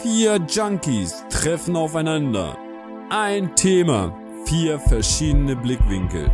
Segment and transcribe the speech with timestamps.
[0.00, 2.56] Vier Junkies treffen aufeinander.
[3.10, 6.30] Ein Thema, vier verschiedene Blickwinkel.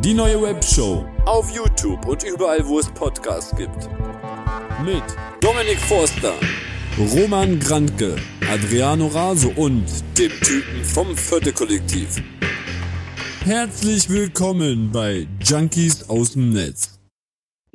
[0.00, 3.88] Die neue Webshow auf YouTube und überall, wo es Podcasts gibt.
[4.84, 5.04] Mit
[5.40, 6.32] Dominik Forster,
[6.98, 8.16] Roman Grantke,
[8.50, 9.84] Adriano Raso und
[10.16, 12.22] dem Typen vom Vierte Kollektiv.
[13.44, 16.95] Herzlich willkommen bei Junkies aus dem Netz.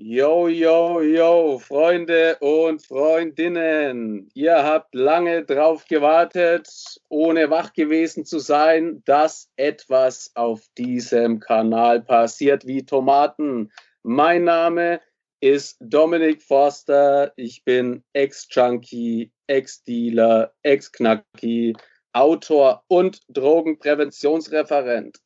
[0.03, 4.31] Yo, yo, yo, Freunde und Freundinnen.
[4.33, 6.67] Ihr habt lange drauf gewartet,
[7.07, 13.71] ohne wach gewesen zu sein, dass etwas auf diesem Kanal passiert wie Tomaten.
[14.01, 15.01] Mein Name
[15.39, 17.31] ist Dominik Forster.
[17.35, 21.75] Ich bin Ex-Junkie, Ex-Dealer, Ex-Knacki,
[22.11, 25.19] Autor und Drogenpräventionsreferent.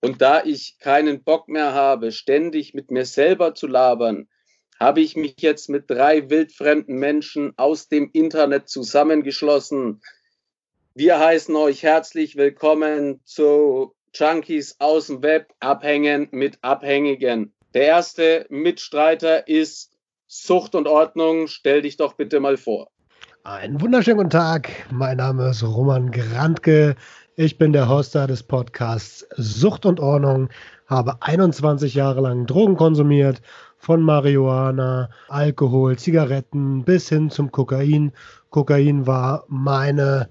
[0.00, 4.28] Und da ich keinen Bock mehr habe, ständig mit mir selber zu labern,
[4.78, 10.00] habe ich mich jetzt mit drei wildfremden Menschen aus dem Internet zusammengeschlossen.
[10.94, 17.52] Wir heißen euch herzlich willkommen zu Junkies aus dem Web, Abhängen mit Abhängigen.
[17.74, 21.48] Der erste Mitstreiter ist Sucht und Ordnung.
[21.48, 22.88] Stell dich doch bitte mal vor.
[23.42, 24.70] Einen wunderschönen guten Tag.
[24.90, 26.96] Mein Name ist Roman Grantke.
[27.40, 30.48] Ich bin der Hoster des Podcasts Sucht und Ordnung,
[30.88, 33.42] habe 21 Jahre lang Drogen konsumiert,
[33.76, 38.10] von Marihuana, Alkohol, Zigaretten bis hin zum Kokain.
[38.50, 40.30] Kokain war meine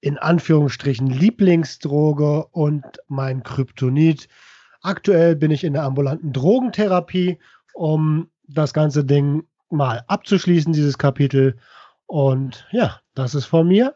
[0.00, 4.26] in Anführungsstrichen Lieblingsdroge und mein Kryptonit.
[4.82, 7.38] Aktuell bin ich in der ambulanten Drogentherapie,
[7.72, 11.56] um das ganze Ding mal abzuschließen, dieses Kapitel.
[12.06, 13.94] Und ja, das ist von mir.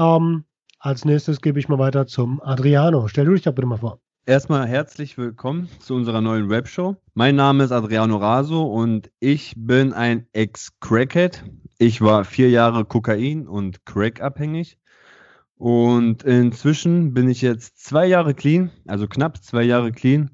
[0.00, 0.46] Ähm,
[0.80, 3.06] als nächstes gebe ich mal weiter zum Adriano.
[3.06, 4.00] Stell du dich doch bitte mal vor.
[4.26, 6.96] Erstmal herzlich willkommen zu unserer neuen Webshow.
[7.14, 11.44] Mein Name ist Adriano Raso und ich bin ein Ex-Crackhead.
[11.78, 14.78] Ich war vier Jahre Kokain- und Crack-abhängig.
[15.56, 20.30] Und inzwischen bin ich jetzt zwei Jahre clean, also knapp zwei Jahre clean.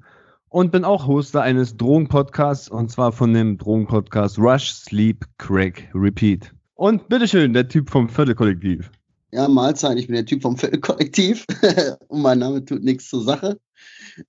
[0.49, 6.53] Und bin auch Hoster eines Drogen-Podcasts und zwar von dem Drogen-Podcast Rush, Sleep, Crack, Repeat.
[6.75, 8.91] Und bitteschön, der Typ vom Viertelkollektiv.
[9.31, 11.45] Ja, Mahlzeit, ich bin der Typ vom Kollektiv
[12.07, 13.59] und mein Name tut nichts zur Sache.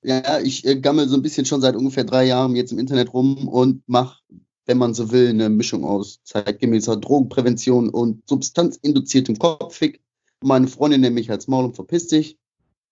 [0.03, 3.15] Ja, ich äh, gammel so ein bisschen schon seit ungefähr drei Jahren jetzt im Internet
[3.15, 4.21] rum und mache,
[4.67, 10.01] wenn man so will, eine Mischung aus zeitgemäßer Drogenprävention und substanzinduziertem Kopffick.
[10.43, 12.37] Meine Freundin nennt mich als Maul und verpiss dich.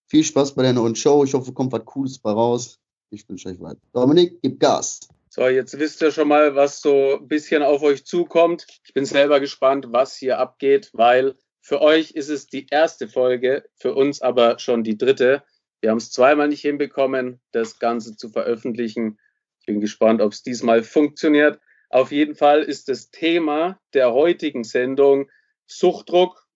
[0.06, 1.25] Viel Spaß bei der neuen Show.
[1.25, 2.78] Ich hoffe, kommt was Cooles bei raus.
[3.11, 3.81] Ich wünsche euch weiter.
[3.93, 5.00] Dominik, gib Gas.
[5.28, 8.67] So, jetzt wisst ihr schon mal, was so ein bisschen auf euch zukommt.
[8.84, 13.69] Ich bin selber gespannt, was hier abgeht, weil für euch ist es die erste Folge,
[13.75, 15.43] für uns aber schon die dritte.
[15.81, 19.19] Wir haben es zweimal nicht hinbekommen, das Ganze zu veröffentlichen.
[19.59, 21.59] Ich bin gespannt, ob es diesmal funktioniert.
[21.91, 25.28] Auf jeden Fall ist das Thema der heutigen Sendung
[25.66, 26.47] Suchtdruck.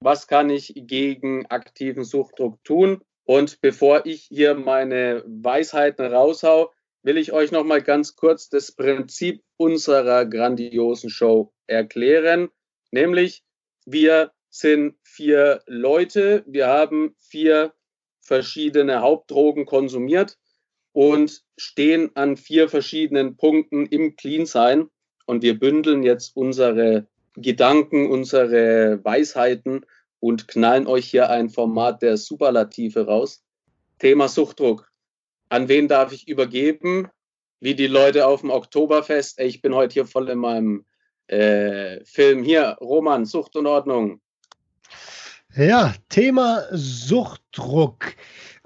[0.00, 3.00] Was kann ich gegen aktiven Suchtdruck tun?
[3.24, 6.70] Und bevor ich hier meine Weisheiten raushau,
[7.02, 12.50] will ich euch noch mal ganz kurz das Prinzip unserer grandiosen Show erklären.
[12.90, 13.42] Nämlich,
[13.86, 16.44] wir sind vier Leute.
[16.46, 17.72] Wir haben vier
[18.20, 20.38] verschiedene Hauptdrogen konsumiert
[20.92, 24.88] und stehen an vier verschiedenen Punkten im Clean-Sein.
[25.26, 29.84] Und wir bündeln jetzt unsere Gedanken, unsere Weisheiten
[30.20, 33.42] und knallen euch hier ein Format der Superlative raus.
[33.98, 34.88] Thema Suchtdruck.
[35.48, 37.08] An wen darf ich übergeben?
[37.58, 39.40] Wie die Leute auf dem Oktoberfest.
[39.40, 40.84] Ich bin heute hier voll in meinem
[41.26, 42.44] äh, Film.
[42.44, 44.20] Hier, Roman, Sucht und Ordnung.
[45.56, 48.16] Ja, Thema Suchtdruck.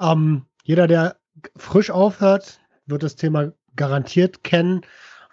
[0.00, 1.16] Ähm, jeder, der
[1.54, 4.80] frisch aufhört, wird das Thema garantiert kennen.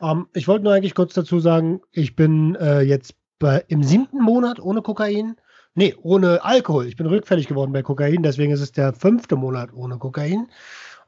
[0.01, 4.21] Ähm, ich wollte nur eigentlich kurz dazu sagen, ich bin äh, jetzt bei, im siebten
[4.21, 5.37] Monat ohne Kokain.
[5.75, 6.87] Nee, ohne Alkohol.
[6.87, 10.49] Ich bin rückfällig geworden bei Kokain, deswegen ist es der fünfte Monat ohne Kokain.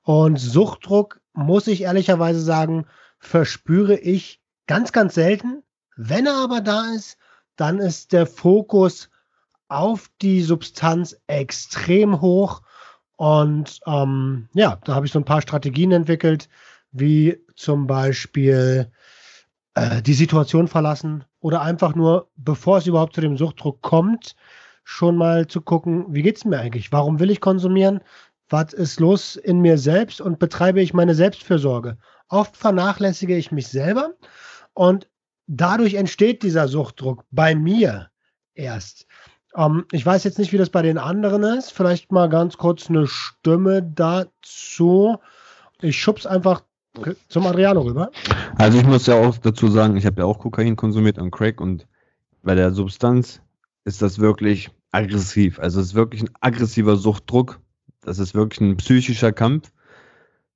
[0.03, 2.85] Und Suchtdruck, muss ich ehrlicherweise sagen,
[3.19, 5.63] verspüre ich ganz, ganz selten.
[5.97, 7.17] Wenn er aber da ist,
[7.57, 9.09] dann ist der Fokus
[9.69, 12.61] auf die Substanz extrem hoch.
[13.15, 16.49] Und ähm, ja, da habe ich so ein paar Strategien entwickelt,
[16.91, 18.91] wie zum Beispiel
[19.75, 24.35] äh, die Situation verlassen oder einfach nur, bevor es überhaupt zu dem Suchtdruck kommt,
[24.83, 26.91] schon mal zu gucken, wie geht es mir eigentlich?
[26.91, 28.01] Warum will ich konsumieren?
[28.49, 31.97] Was ist los in mir selbst und betreibe ich meine Selbstfürsorge?
[32.29, 34.13] Oft vernachlässige ich mich selber
[34.73, 35.09] und
[35.47, 38.09] dadurch entsteht dieser Suchtdruck bei mir
[38.53, 39.07] erst.
[39.57, 41.73] Ähm, ich weiß jetzt nicht, wie das bei den anderen ist.
[41.73, 45.17] Vielleicht mal ganz kurz eine Stimme dazu.
[45.81, 46.63] Ich schub's einfach
[47.29, 48.11] zum Adriano rüber.
[48.55, 51.61] Also ich muss ja auch dazu sagen, ich habe ja auch Kokain konsumiert und Crack
[51.61, 51.87] und
[52.43, 53.41] bei der Substanz
[53.83, 55.59] ist das wirklich aggressiv.
[55.59, 57.59] Also es ist wirklich ein aggressiver Suchtdruck.
[58.01, 59.71] Das ist wirklich ein psychischer Kampf,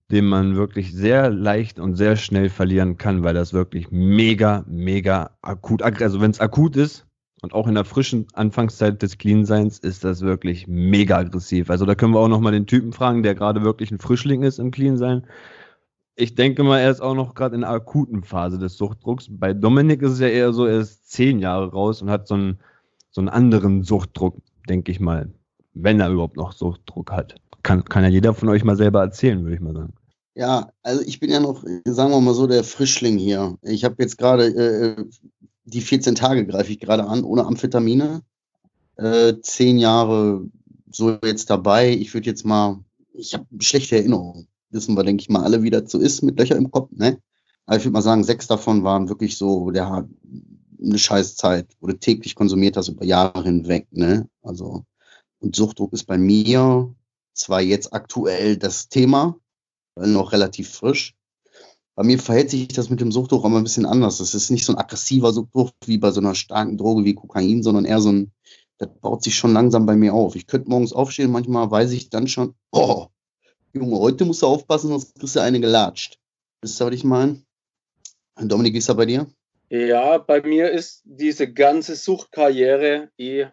[0.09, 5.31] den man wirklich sehr leicht und sehr schnell verlieren kann, weil das wirklich mega, mega
[5.41, 7.05] akut, also wenn es akut ist
[7.41, 11.69] und auch in der frischen Anfangszeit des Clean-Seins ist das wirklich mega aggressiv.
[11.69, 14.59] Also da können wir auch nochmal den Typen fragen, der gerade wirklich ein Frischling ist
[14.59, 15.25] im Clean-Sein.
[16.15, 19.27] Ich denke mal, er ist auch noch gerade in der akuten Phase des Suchtdrucks.
[19.29, 22.35] Bei Dominik ist es ja eher so, er ist zehn Jahre raus und hat so
[22.35, 22.59] einen,
[23.09, 24.37] so einen anderen Suchtdruck,
[24.69, 25.33] denke ich mal,
[25.73, 27.35] wenn er überhaupt noch Suchtdruck hat.
[27.63, 29.93] Kann, kann ja jeder von euch mal selber erzählen, würde ich mal sagen.
[30.35, 33.57] Ja, also ich bin ja noch, sagen wir mal so, der Frischling hier.
[33.63, 35.05] Ich habe jetzt gerade äh,
[35.63, 38.21] die 14 Tage greife ich gerade an, ohne Amphetamine.
[38.95, 40.45] Äh, zehn Jahre
[40.91, 41.91] so jetzt dabei.
[41.91, 44.47] Ich würde jetzt mal, ich habe schlechte Erinnerungen.
[44.69, 47.19] Wissen wir, denke ich mal, alle, wie das so ist mit Löcher im Kopf, ne?
[47.65, 50.07] Aber ich würde mal sagen, sechs davon waren wirklich so, der
[50.81, 54.27] eine scheiß Zeit, wo du täglich konsumiert hast über Jahre hinweg, ne?
[54.41, 54.85] Also,
[55.39, 56.93] und Suchtdruck ist bei mir
[57.33, 59.37] zwar jetzt aktuell das Thema,
[59.95, 61.15] noch relativ frisch.
[61.95, 64.17] Bei mir verhält sich das mit dem Suchtdruck immer ein bisschen anders.
[64.17, 67.63] Das ist nicht so ein aggressiver Suchtdruck wie bei so einer starken Droge wie Kokain,
[67.63, 68.31] sondern eher so ein,
[68.77, 70.35] das baut sich schon langsam bei mir auf.
[70.35, 73.07] Ich könnte morgens aufstehen, manchmal weiß ich dann schon, oh,
[73.73, 76.17] Junge, heute musst du aufpassen, sonst kriegst du eine gelatscht.
[76.61, 77.43] Wisst ihr, was ich meine?
[78.35, 79.27] Dominik, wie ist das bei dir?
[79.69, 83.47] Ja, bei mir ist diese ganze Suchtkarriere eh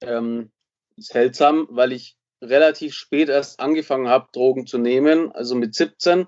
[0.00, 0.50] ähm,
[0.96, 6.26] seltsam, weil ich relativ spät erst angefangen habe, Drogen zu nehmen, also mit 17.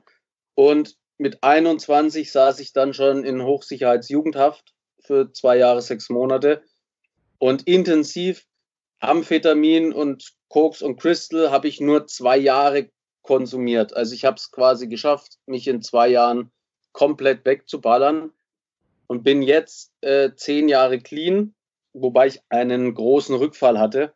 [0.55, 6.62] Und mit 21 saß ich dann schon in Hochsicherheitsjugendhaft für zwei Jahre, sechs Monate.
[7.38, 8.47] Und intensiv
[9.00, 12.91] Amphetamin und Koks und Crystal habe ich nur zwei Jahre
[13.23, 13.94] konsumiert.
[13.94, 16.50] Also ich habe es quasi geschafft, mich in zwei Jahren
[16.93, 18.32] komplett wegzuballern
[19.06, 21.55] und bin jetzt äh, zehn Jahre clean,
[21.93, 24.15] wobei ich einen großen Rückfall hatte.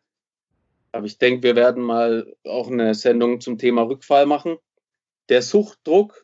[0.91, 4.57] Aber ich denke, wir werden mal auch eine Sendung zum Thema Rückfall machen.
[5.29, 6.22] Der Suchtdruck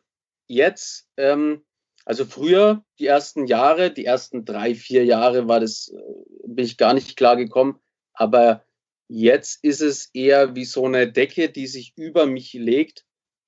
[0.50, 1.62] jetzt, ähm,
[2.04, 5.98] also früher, die ersten Jahre, die ersten drei, vier Jahre war das, äh,
[6.46, 7.78] bin ich gar nicht klar gekommen.
[8.12, 8.64] Aber
[9.08, 13.04] jetzt ist es eher wie so eine Decke, die sich über mich legt.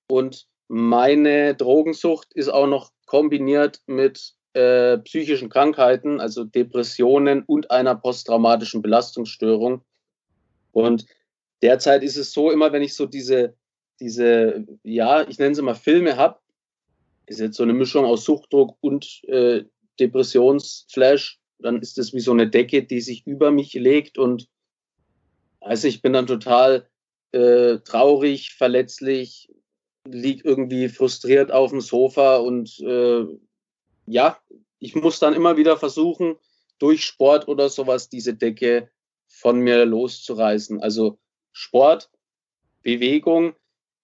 [0.08, 7.96] Und meine Drogensucht ist auch noch kombiniert mit äh, psychischen Krankheiten, also Depressionen und einer
[7.96, 9.82] posttraumatischen Belastungsstörung.
[10.70, 11.06] Und
[11.62, 13.56] derzeit ist es so, immer wenn ich so diese,
[13.98, 16.41] diese, ja, ich nenne sie mal Filme habe,
[17.26, 19.64] ist jetzt so eine Mischung aus Suchtdruck und äh,
[20.00, 24.48] Depressionsflash, dann ist es wie so eine Decke, die sich über mich legt und
[25.60, 26.88] also ich bin dann total
[27.30, 29.48] äh, traurig, verletzlich,
[30.04, 33.24] lieg irgendwie frustriert auf dem Sofa und äh,
[34.06, 34.38] ja,
[34.78, 36.36] ich muss dann immer wieder versuchen,
[36.78, 38.90] durch Sport oder sowas diese Decke
[39.28, 40.82] von mir loszureißen.
[40.82, 41.20] Also
[41.52, 42.10] Sport,
[42.82, 43.54] Bewegung,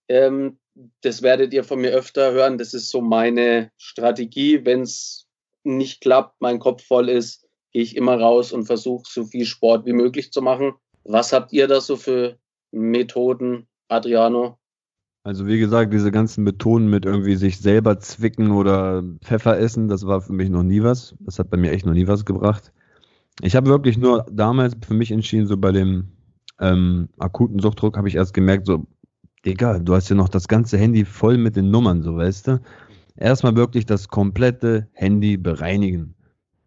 [0.08, 0.58] ähm,
[1.02, 2.58] das werdet ihr von mir öfter hören.
[2.58, 4.64] Das ist so meine Strategie.
[4.64, 5.26] Wenn es
[5.64, 9.86] nicht klappt, mein Kopf voll ist, gehe ich immer raus und versuche so viel Sport
[9.86, 10.74] wie möglich zu machen.
[11.04, 12.38] Was habt ihr da so für
[12.70, 14.58] Methoden, Adriano?
[15.24, 20.06] Also wie gesagt, diese ganzen Methoden mit irgendwie sich selber zwicken oder Pfeffer essen, das
[20.06, 21.14] war für mich noch nie was.
[21.20, 22.72] Das hat bei mir echt noch nie was gebracht.
[23.42, 26.08] Ich habe wirklich nur damals für mich entschieden, so bei dem
[26.60, 28.86] ähm, akuten Suchtdruck habe ich erst gemerkt, so,
[29.44, 32.60] Digga, du hast ja noch das ganze Handy voll mit den Nummern, so weißt du.
[33.16, 36.14] Erstmal wirklich das komplette Handy bereinigen.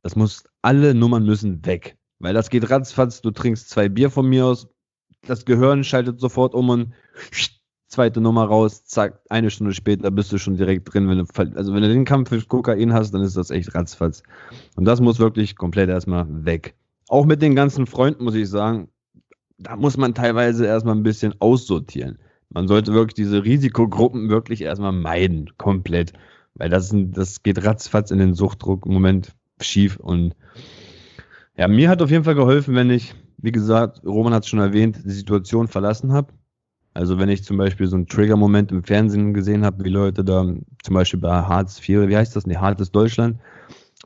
[0.03, 1.97] Das muss, alle Nummern müssen weg.
[2.19, 4.67] Weil das geht ratzfatz, du trinkst zwei Bier von mir aus,
[5.27, 6.93] das Gehirn schaltet sofort um und
[7.87, 11.09] zweite Nummer raus, zack, eine Stunde später bist du schon direkt drin.
[11.09, 14.23] Wenn du, also wenn du den Kampf für Kokain hast, dann ist das echt ratzfatz.
[14.75, 16.75] Und das muss wirklich komplett erstmal weg.
[17.09, 18.87] Auch mit den ganzen Freunden muss ich sagen,
[19.57, 22.17] da muss man teilweise erstmal ein bisschen aussortieren.
[22.53, 26.13] Man sollte wirklich diese Risikogruppen wirklich erstmal meiden, komplett.
[26.55, 29.97] Weil das, das geht ratzfatz in den Suchtdruck im Moment schief.
[29.97, 30.35] Und
[31.57, 34.59] ja, mir hat auf jeden Fall geholfen, wenn ich, wie gesagt, Roman hat es schon
[34.59, 36.33] erwähnt, die Situation verlassen habe.
[36.93, 40.43] Also wenn ich zum Beispiel so einen Trigger-Moment im Fernsehen gesehen habe, wie Leute da
[40.83, 42.45] zum Beispiel bei Hartz IV, wie heißt das?
[42.45, 43.39] Nee, Hartes Deutschland,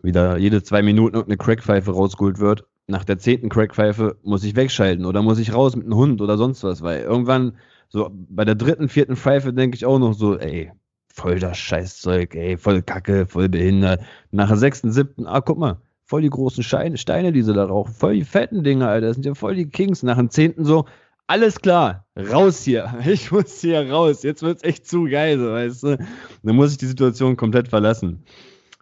[0.04, 2.66] wie da jede zwei Minuten irgendeine Crackpfeife rausgeholt wird.
[2.86, 6.38] Nach der zehnten Crackpfeife muss ich wegschalten oder muss ich raus mit einem Hund oder
[6.38, 7.54] sonst was, weil irgendwann
[7.96, 10.70] so bei der dritten, vierten Pfeife denke ich auch noch so, ey,
[11.08, 14.02] voll das Scheißzeug, ey, voll Kacke, voll behindert.
[14.32, 17.64] Nach der sechsten, siebten, ah, guck mal, voll die großen Steine, Steine, die sie da
[17.64, 20.04] rauchen, voll die fetten Dinger, Alter, das sind ja voll die Kings.
[20.04, 20.84] Nach dem zehnten so,
[21.28, 22.94] alles klar, raus hier.
[23.06, 24.24] Ich muss hier raus.
[24.24, 25.98] Jetzt wird's echt zu geil, so, weißt du.
[26.44, 28.26] Dann muss ich die Situation komplett verlassen.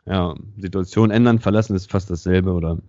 [0.07, 2.79] Ja, Situation ändern, verlassen ist fast dasselbe, oder?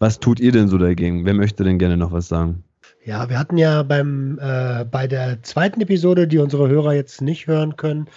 [0.00, 1.24] Was tut ihr denn so dagegen?
[1.24, 2.64] Wer möchte denn gerne noch was sagen?
[3.04, 7.48] Ja, wir hatten ja beim, äh, bei der zweiten Episode, die unsere Hörer jetzt nicht
[7.48, 8.08] hören können,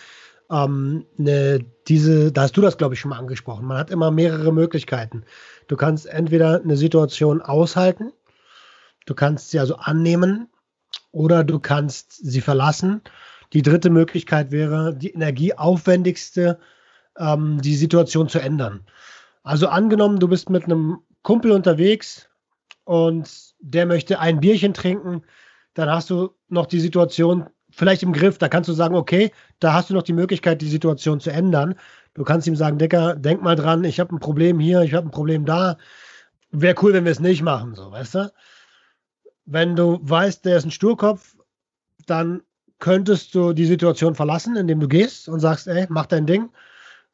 [0.51, 3.65] ähm, ne, diese, da hast du das, glaube ich, schon mal angesprochen.
[3.65, 5.23] Man hat immer mehrere Möglichkeiten.
[5.67, 8.11] Du kannst entweder eine Situation aushalten,
[9.07, 10.49] du kannst sie also annehmen
[11.11, 13.01] oder du kannst sie verlassen.
[13.53, 16.59] Die dritte Möglichkeit wäre, die energieaufwendigste,
[17.17, 18.85] ähm, die Situation zu ändern.
[19.41, 22.29] Also angenommen, du bist mit einem Kumpel unterwegs
[22.83, 25.23] und der möchte ein Bierchen trinken,
[25.73, 28.37] dann hast du noch die Situation vielleicht im Griff.
[28.37, 31.75] Da kannst du sagen, okay, da hast du noch die Möglichkeit, die Situation zu ändern.
[32.13, 35.07] Du kannst ihm sagen, Decker, denk mal dran, ich habe ein Problem hier, ich habe
[35.07, 35.77] ein Problem da.
[36.51, 38.33] Wäre cool, wenn wir es nicht machen, so, weißt du?
[39.45, 41.35] Wenn du weißt, der ist ein Sturkopf,
[42.05, 42.43] dann
[42.79, 46.49] könntest du die Situation verlassen, indem du gehst und sagst, ey, mach dein Ding.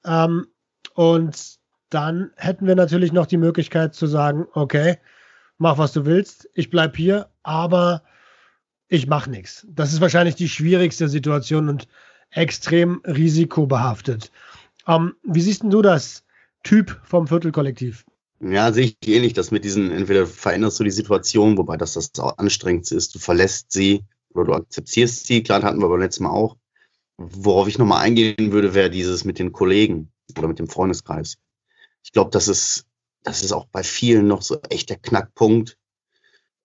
[0.05, 0.47] Ähm,
[0.95, 4.97] und dann hätten wir natürlich noch die Möglichkeit zu sagen, okay,
[5.61, 8.01] mach was du willst, ich bleib hier, aber
[8.87, 9.65] ich mache nichts.
[9.69, 11.87] Das ist wahrscheinlich die schwierigste Situation und
[12.31, 14.31] extrem risikobehaftet.
[14.87, 16.25] Ähm, wie siehst du das,
[16.63, 18.05] Typ vom Viertelkollektiv?
[18.39, 22.11] Ja, sehe ich ähnlich, dass mit diesen, entweder veränderst du die Situation, wobei das das
[22.19, 24.03] auch anstrengend ist, du verlässt sie
[24.33, 26.57] oder du akzeptierst sie, klar hatten wir beim letzten Mal auch.
[27.17, 31.37] Worauf ich nochmal eingehen würde, wäre dieses mit den Kollegen oder mit dem Freundeskreis.
[32.03, 32.85] Ich glaube, das ist,
[33.23, 35.77] das ist auch bei vielen noch so echt der Knackpunkt.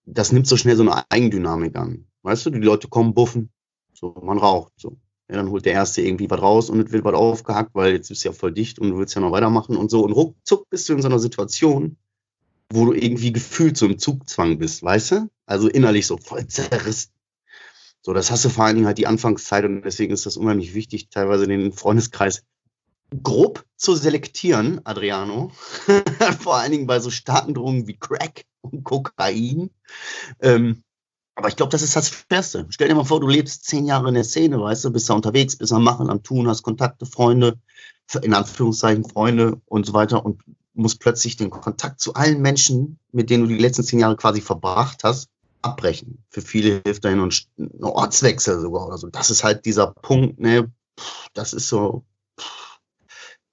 [0.05, 2.07] Das nimmt so schnell so eine Eigendynamik an.
[2.23, 3.51] Weißt du, die Leute kommen buffen,
[3.93, 4.97] so, man raucht, so.
[5.29, 8.11] Ja, dann holt der Erste irgendwie was raus und es wird was aufgehackt, weil jetzt
[8.11, 10.05] ist ja voll dicht und du willst ja noch weitermachen und so.
[10.05, 11.97] Und ruckzuck bist du in so einer Situation,
[12.71, 15.31] wo du irgendwie gefühlt so im Zugzwang bist, weißt du?
[15.47, 17.11] Also innerlich so voll zerrissen.
[18.03, 20.75] So, das hast du vor allen Dingen halt die Anfangszeit und deswegen ist das unheimlich
[20.75, 22.45] wichtig, teilweise den Freundeskreis
[23.23, 25.53] grob zu selektieren, Adriano.
[26.41, 29.71] vor allen Dingen bei so starken Drogen wie Crack und Kokain.
[30.41, 30.83] Ähm,
[31.35, 32.67] aber ich glaube, das ist das Schwerste.
[32.71, 35.15] Stell dir mal vor, du lebst zehn Jahre in der Szene, weißt du, bist da
[35.15, 37.59] unterwegs, bist am Machen, am Tun, hast Kontakte, Freunde,
[38.23, 43.29] in Anführungszeichen Freunde und so weiter und musst plötzlich den Kontakt zu allen Menschen, mit
[43.29, 45.29] denen du die letzten zehn Jahre quasi verbracht hast,
[45.63, 46.25] abbrechen.
[46.31, 49.09] Für viele hilft dahin und ein Ortswechsel sogar oder so.
[49.09, 50.71] Das ist halt dieser Punkt, ne,
[51.35, 52.05] das ist so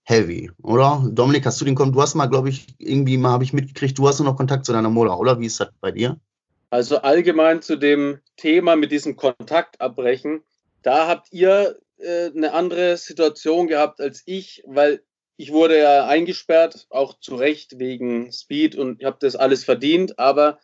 [0.04, 1.04] heavy, oder?
[1.12, 1.96] Dominik, hast du den Kontakt?
[1.96, 4.66] Du hast mal, glaube ich, irgendwie mal habe ich mitgekriegt, du hast nur noch Kontakt
[4.66, 5.40] zu deiner Mutter, oder?
[5.40, 6.20] Wie ist das bei dir?
[6.70, 10.44] Also allgemein zu dem Thema mit diesem Kontakt abbrechen,
[10.82, 15.04] da habt ihr äh, eine andere Situation gehabt als ich, weil
[15.38, 20.20] ich wurde ja eingesperrt, auch zu Recht wegen Speed und ich habe das alles verdient,
[20.20, 20.60] aber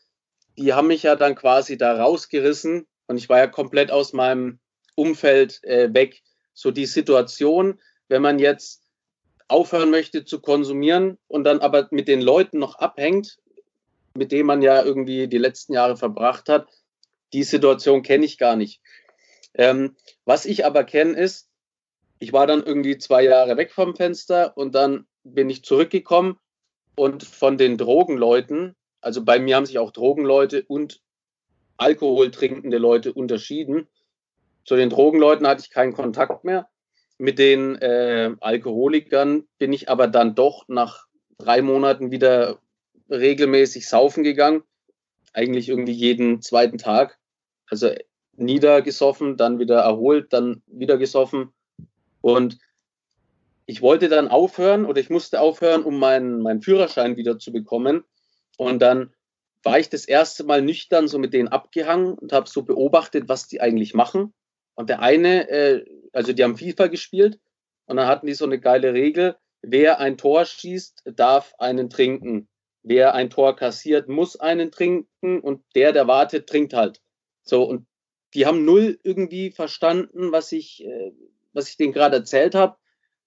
[0.57, 4.59] die haben mich ja dann quasi da rausgerissen und ich war ja komplett aus meinem
[4.95, 6.21] Umfeld äh, weg.
[6.53, 7.79] So die Situation,
[8.09, 8.78] wenn man jetzt
[9.49, 13.39] aufhören möchte zu konsumieren und dann aber mit den Leuten noch abhängt,
[14.15, 16.67] mit dem man ja irgendwie die letzten Jahre verbracht hat.
[17.33, 18.81] Die Situation kenne ich gar nicht.
[19.53, 21.49] Ähm, was ich aber kenne ist,
[22.19, 26.37] ich war dann irgendwie zwei Jahre weg vom Fenster und dann bin ich zurückgekommen
[26.95, 31.01] und von den Drogenleuten, also bei mir haben sich auch Drogenleute und
[31.77, 33.87] Alkohol trinkende Leute unterschieden.
[34.65, 36.69] Zu den Drogenleuten hatte ich keinen Kontakt mehr.
[37.19, 41.05] Mit den äh, Alkoholikern bin ich aber dann doch nach
[41.37, 42.59] drei Monaten wieder
[43.09, 44.63] regelmäßig saufen gegangen.
[45.33, 47.19] Eigentlich irgendwie jeden zweiten Tag.
[47.69, 47.91] Also
[48.37, 51.51] niedergesoffen, dann wieder erholt, dann wieder gesoffen.
[52.21, 52.57] Und
[53.65, 58.05] ich wollte dann aufhören oder ich musste aufhören, um meinen, meinen Führerschein wieder zu bekommen.
[58.57, 59.13] Und dann
[59.61, 63.47] war ich das erste Mal nüchtern so mit denen abgehangen und habe so beobachtet, was
[63.47, 64.33] die eigentlich machen.
[64.75, 67.39] Und der eine, äh, also die haben FIFA gespielt
[67.85, 72.47] und dann hatten die so eine geile Regel, wer ein Tor schießt, darf einen trinken
[72.83, 77.01] wer ein Tor kassiert, muss einen trinken und der, der wartet, trinkt halt.
[77.43, 77.85] So, und
[78.33, 81.11] die haben null irgendwie verstanden, was ich, äh,
[81.53, 82.77] was ich denen gerade erzählt habe.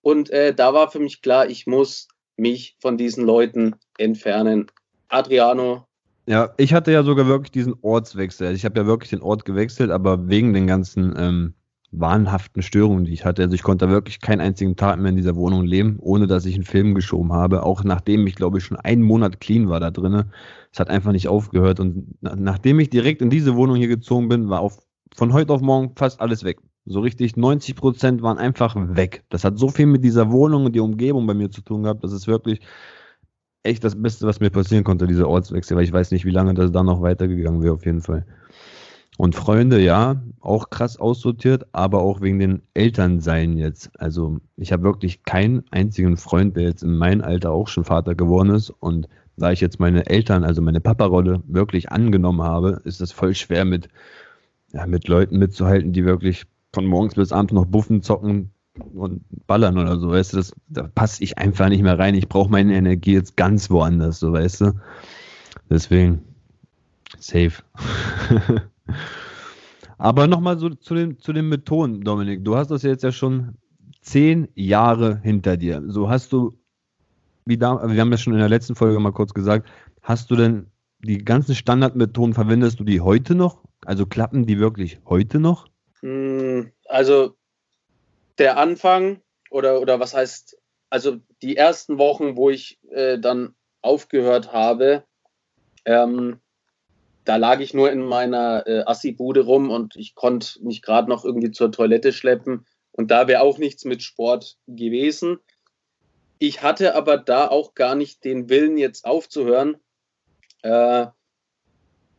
[0.01, 4.71] Und äh, da war für mich klar, ich muss mich von diesen Leuten entfernen.
[5.09, 5.87] Adriano.
[6.27, 8.47] Ja, ich hatte ja sogar wirklich diesen Ortswechsel.
[8.47, 11.55] Also ich habe ja wirklich den Ort gewechselt, aber wegen den ganzen ähm,
[11.93, 13.43] wahnhaften Störungen, die ich hatte.
[13.43, 16.55] Also ich konnte wirklich keinen einzigen Tag mehr in dieser Wohnung leben, ohne dass ich
[16.55, 17.63] einen Film geschoben habe.
[17.63, 20.33] Auch nachdem ich, glaube ich, schon einen Monat clean war da drinnen.
[20.73, 21.81] Es hat einfach nicht aufgehört.
[21.81, 24.79] Und nachdem ich direkt in diese Wohnung hier gezogen bin, war auf,
[25.15, 26.59] von heute auf morgen fast alles weg.
[26.87, 29.23] So richtig 90 Prozent waren einfach weg.
[29.29, 32.03] Das hat so viel mit dieser Wohnung und der Umgebung bei mir zu tun gehabt.
[32.03, 32.61] Das ist wirklich
[33.63, 36.55] echt das Beste, was mir passieren konnte, dieser Ortswechsel, weil ich weiß nicht, wie lange
[36.55, 38.27] das da noch weitergegangen wäre, auf jeden Fall.
[39.23, 43.89] Und Freunde, ja, auch krass aussortiert, aber auch wegen den Elternsein jetzt.
[44.01, 48.17] Also ich habe wirklich keinen einzigen Freund, der jetzt in meinem Alter auch schon Vater
[48.17, 48.71] geworden ist.
[48.71, 53.37] Und da ich jetzt meine Eltern, also meine Papa-Rolle wirklich angenommen habe, ist es voll
[53.37, 53.89] schwer mit,
[54.73, 58.51] ja, mit Leuten mitzuhalten, die wirklich von morgens bis abends noch Buffen zocken
[58.93, 62.17] und ballern oder so, weißt du, das, da passe ich einfach nicht mehr rein.
[62.17, 64.73] Ich brauche meine Energie jetzt ganz woanders, so weißt du.
[65.71, 66.23] Deswegen,
[67.21, 67.63] safe.
[69.99, 72.45] Aber nochmal so zu den, zu den Methoden, Dominik.
[72.45, 73.57] Du hast das jetzt ja schon
[74.01, 75.83] zehn Jahre hinter dir.
[75.87, 76.59] So hast du,
[77.45, 79.69] wie da, wir haben ja schon in der letzten Folge mal kurz gesagt,
[80.03, 80.67] hast du denn
[81.01, 83.63] die ganzen Standardmethoden, verwendest du die heute noch?
[83.85, 85.69] Also klappen die wirklich heute noch?
[86.01, 87.37] Hm, also
[88.39, 89.21] der Anfang
[89.51, 90.57] oder, oder was heißt,
[90.91, 95.05] also die ersten Wochen, wo ich äh, dann aufgehört habe,
[95.85, 96.41] ähm,
[97.25, 101.25] da lag ich nur in meiner äh, Assi-Bude rum und ich konnte mich gerade noch
[101.25, 102.67] irgendwie zur Toilette schleppen.
[102.91, 105.39] Und da wäre auch nichts mit Sport gewesen.
[106.39, 109.77] Ich hatte aber da auch gar nicht den Willen, jetzt aufzuhören.
[110.63, 111.07] Äh,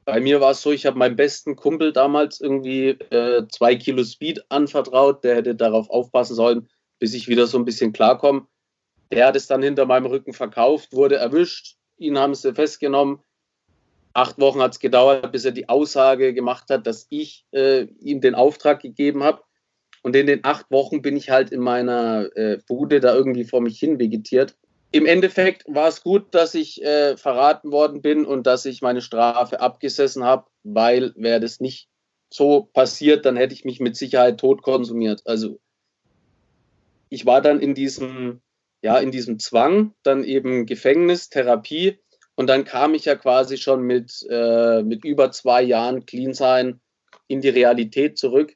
[0.05, 4.03] bei mir war es so, ich habe meinem besten Kumpel damals irgendwie äh, zwei Kilo
[4.03, 5.23] Speed anvertraut.
[5.23, 6.69] Der hätte darauf aufpassen sollen,
[6.99, 8.47] bis ich wieder so ein bisschen klarkomme.
[9.11, 11.75] Der hat es dann hinter meinem Rücken verkauft, wurde erwischt.
[11.97, 13.19] Ihn haben sie festgenommen
[14.13, 18.21] acht Wochen hat es gedauert, bis er die Aussage gemacht hat, dass ich äh, ihm
[18.21, 19.41] den Auftrag gegeben habe.
[20.03, 23.61] Und in den acht Wochen bin ich halt in meiner äh, Bude da irgendwie vor
[23.61, 24.55] mich hin vegetiert.
[24.91, 29.01] Im Endeffekt war es gut, dass ich äh, verraten worden bin und dass ich meine
[29.01, 31.89] Strafe abgesessen habe, weil wäre das nicht
[32.29, 35.21] so passiert, dann hätte ich mich mit Sicherheit tot konsumiert.
[35.25, 35.59] Also
[37.09, 38.41] ich war dann in diesem,
[38.81, 41.99] ja, in diesem Zwang, dann eben Gefängnis, Therapie
[42.35, 46.81] und dann kam ich ja quasi schon mit, äh, mit über zwei Jahren Clean sein
[47.27, 48.55] in die Realität zurück.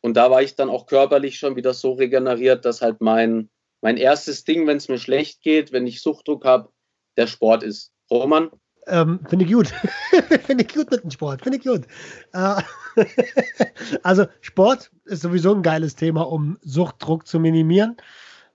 [0.00, 3.50] Und da war ich dann auch körperlich schon wieder so regeneriert, dass halt mein,
[3.82, 6.70] mein erstes Ding, wenn es mir schlecht geht, wenn ich Suchtdruck habe,
[7.16, 7.92] der Sport ist.
[8.10, 8.50] Roman?
[8.86, 9.68] Ähm, Finde ich gut.
[10.46, 11.42] Finde ich gut mit dem Sport.
[11.42, 11.82] Finde ich gut.
[12.32, 12.62] Äh,
[14.02, 17.96] also Sport ist sowieso ein geiles Thema, um Suchtdruck zu minimieren.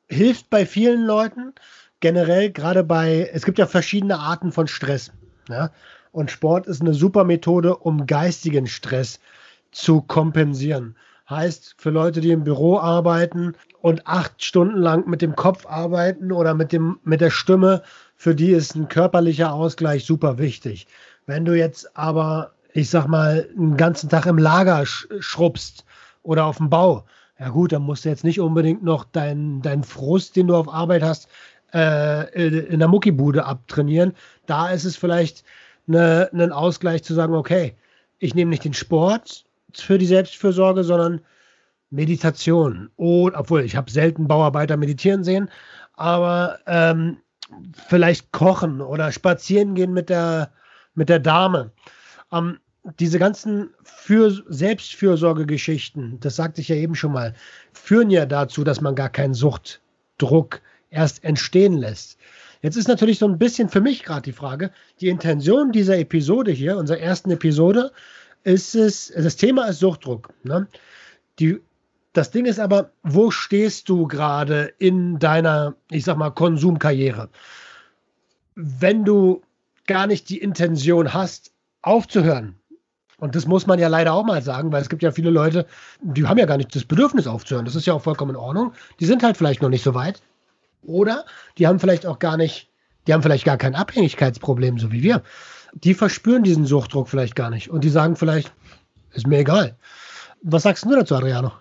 [0.08, 1.54] Hilft bei vielen Leuten
[2.00, 5.12] generell gerade bei, es gibt ja verschiedene Arten von Stress.
[5.50, 5.72] Ja?
[6.12, 9.20] Und Sport ist eine super Methode, um geistigen Stress
[9.72, 10.96] zu kompensieren.
[11.30, 16.32] Heißt, für Leute, die im Büro arbeiten und acht Stunden lang mit dem Kopf arbeiten
[16.32, 17.82] oder mit, dem, mit der Stimme,
[18.16, 20.88] für die ist ein körperlicher Ausgleich super wichtig.
[21.26, 25.84] Wenn du jetzt aber, ich sag mal, einen ganzen Tag im Lager sch schrubbst
[26.22, 27.06] oder auf dem Bau,
[27.40, 30.72] ja gut, dann musst du jetzt nicht unbedingt noch deinen dein Frust, den du auf
[30.72, 31.28] Arbeit hast,
[31.76, 34.14] äh, in der Muckibude abtrainieren.
[34.46, 35.44] Da ist es vielleicht
[35.88, 37.76] eine, ein Ausgleich zu sagen, okay,
[38.20, 41.22] ich nehme nicht den Sport für die Selbstfürsorge, sondern
[41.90, 42.90] Meditation.
[42.96, 45.50] Oh, obwohl, ich habe selten Bauarbeiter meditieren sehen,
[45.94, 47.18] aber ähm,
[47.88, 50.52] vielleicht kochen oder spazieren gehen mit der,
[50.94, 51.72] mit der Dame.
[52.32, 52.60] Ähm,
[53.00, 57.34] diese ganzen für Selbstfürsorgegeschichten, das sagte ich ja eben schon mal,
[57.74, 60.62] führen ja dazu, dass man gar keinen Suchtdruck
[60.96, 62.18] erst entstehen lässt.
[62.62, 66.52] Jetzt ist natürlich so ein bisschen für mich gerade die Frage, die Intention dieser Episode
[66.52, 67.92] hier, unserer ersten Episode,
[68.44, 70.34] ist es, das Thema ist Suchtdruck.
[70.44, 70.68] Ne?
[71.40, 71.60] Die,
[72.14, 77.30] das Ding ist aber, wo stehst du gerade in deiner, ich sag mal, Konsumkarriere?
[78.56, 79.42] Wenn du
[79.86, 82.58] gar nicht die Intention hast, aufzuhören,
[83.18, 85.66] und das muss man ja leider auch mal sagen, weil es gibt ja viele Leute,
[86.02, 87.66] die haben ja gar nicht das Bedürfnis aufzuhören.
[87.66, 88.74] Das ist ja auch vollkommen in Ordnung.
[89.00, 90.22] Die sind halt vielleicht noch nicht so weit.
[90.86, 91.26] Oder
[91.58, 92.70] die haben vielleicht auch gar nicht,
[93.08, 95.24] die haben vielleicht gar kein Abhängigkeitsproblem, so wie wir.
[95.74, 97.70] Die verspüren diesen Suchtdruck vielleicht gar nicht.
[97.70, 98.54] Und die sagen vielleicht,
[99.14, 99.76] ist mir egal.
[100.42, 101.52] Was sagst du dazu, Adriano?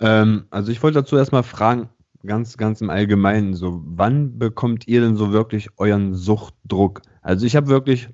[0.00, 1.88] Ähm, also ich wollte dazu erstmal fragen,
[2.24, 7.02] ganz, ganz im Allgemeinen, so, wann bekommt ihr denn so wirklich euren Suchtdruck?
[7.22, 8.08] Also ich habe wirklich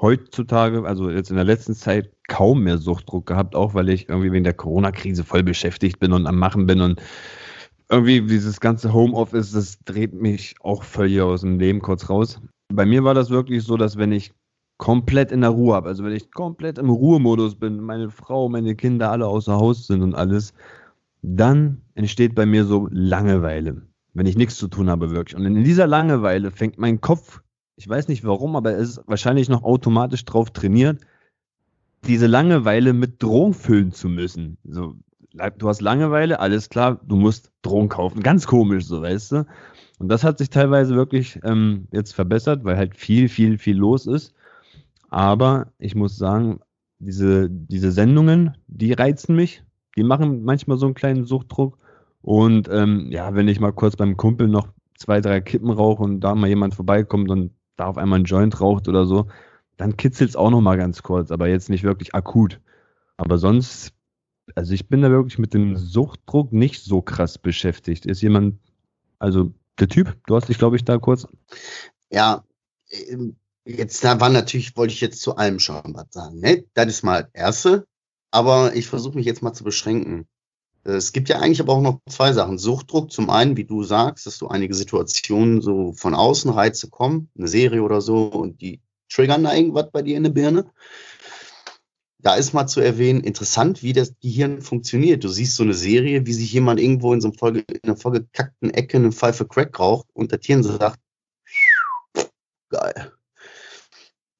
[0.00, 4.32] heutzutage, also jetzt in der letzten Zeit, kaum mehr Suchtdruck gehabt, auch weil ich irgendwie
[4.32, 7.00] wegen der Corona-Krise voll beschäftigt bin und am Machen bin und
[7.92, 12.40] irgendwie dieses ganze Homeoffice, das dreht mich auch völlig aus dem Leben kurz raus.
[12.72, 14.32] Bei mir war das wirklich so, dass wenn ich
[14.78, 18.74] komplett in der Ruhe habe, also wenn ich komplett im Ruhemodus bin, meine Frau, meine
[18.74, 20.54] Kinder alle außer Haus sind und alles,
[21.20, 23.82] dann entsteht bei mir so Langeweile,
[24.14, 25.36] wenn ich nichts zu tun habe wirklich.
[25.36, 27.42] Und in dieser Langeweile fängt mein Kopf,
[27.76, 30.98] ich weiß nicht warum, aber er ist wahrscheinlich noch automatisch drauf trainiert,
[32.06, 34.56] diese Langeweile mit Drohung füllen zu müssen.
[34.64, 34.96] So,
[35.34, 38.22] du hast Langeweile, alles klar, du musst Drogen kaufen.
[38.22, 39.46] Ganz komisch, so weißt du.
[39.98, 44.06] Und das hat sich teilweise wirklich ähm, jetzt verbessert, weil halt viel, viel, viel los
[44.06, 44.34] ist.
[45.10, 46.60] Aber ich muss sagen,
[46.98, 49.62] diese, diese Sendungen, die reizen mich.
[49.96, 51.78] Die machen manchmal so einen kleinen Suchtdruck.
[52.22, 56.20] Und ähm, ja, wenn ich mal kurz beim Kumpel noch zwei, drei Kippen rauche und
[56.20, 59.26] da mal jemand vorbeikommt und da auf einmal ein Joint raucht oder so,
[59.76, 62.60] dann kitzelt es auch noch mal ganz kurz, aber jetzt nicht wirklich akut.
[63.16, 63.92] Aber sonst,
[64.54, 68.06] also ich bin da wirklich mit dem Suchtdruck nicht so krass beschäftigt.
[68.06, 68.58] Ist jemand,
[69.18, 71.26] also der Typ, du hast dich, glaube ich, da kurz.
[72.10, 72.44] Ja,
[72.90, 76.40] ähm, jetzt da war natürlich, wollte ich jetzt zu allem schon was sagen.
[76.40, 76.64] Ne?
[76.74, 77.86] Das ist mal das Erste,
[78.30, 80.26] aber ich versuche mich jetzt mal zu beschränken.
[80.84, 82.58] Es gibt ja eigentlich aber auch noch zwei Sachen.
[82.58, 87.30] Suchtdruck, zum einen, wie du sagst, dass du einige Situationen so von außen Reize kommen,
[87.38, 90.66] eine Serie oder so, und die triggern da irgendwas bei dir in der Birne.
[92.22, 95.24] Da ist mal zu erwähnen, interessant, wie das Gehirn funktioniert.
[95.24, 97.96] Du siehst so eine Serie, wie sich jemand irgendwo in so einem voll, in einer
[97.96, 101.00] vollgekackten Ecke eine Pfeife Crack raucht und der Tier sagt,
[102.70, 103.12] geil.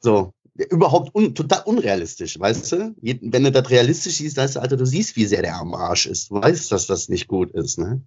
[0.00, 2.94] So, überhaupt un, total unrealistisch, weißt du?
[3.00, 6.06] Wenn du das realistisch siehst, weißt du, Alter, du siehst, wie sehr der am Arsch
[6.06, 6.30] ist.
[6.30, 8.02] Du weißt, dass das nicht gut ist, ne?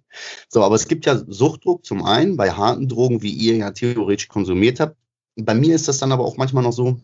[0.48, 4.28] So, aber es gibt ja Suchtdruck zum einen bei harten Drogen, wie ihr ja theoretisch
[4.28, 4.96] konsumiert habt.
[5.36, 6.98] Bei mir ist das dann aber auch manchmal noch so,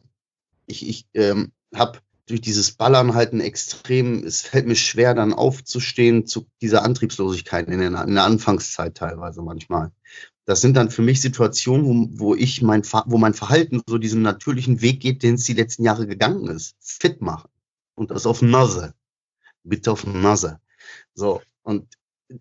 [0.66, 5.32] ich, ich ähm, habe durch dieses Ballern halt ein extrem, es fällt mir schwer, dann
[5.32, 9.92] aufzustehen zu dieser Antriebslosigkeit in der, in der Anfangszeit teilweise manchmal.
[10.44, 14.22] Das sind dann für mich Situationen, wo, wo ich mein, wo mein Verhalten so diesen
[14.22, 16.76] natürlichen Weg geht, den es die letzten Jahre gegangen ist.
[16.80, 17.48] Fit machen.
[17.94, 18.94] Und das auf Nase.
[19.62, 20.60] Bitte auf Nase.
[21.14, 21.42] So.
[21.62, 21.86] Und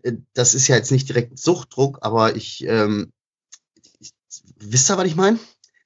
[0.04, 3.12] äh, das ist ja jetzt nicht direkt Suchtdruck, aber ich, ähm,
[4.00, 4.14] ich
[4.58, 5.40] wisst ihr, was ich meine?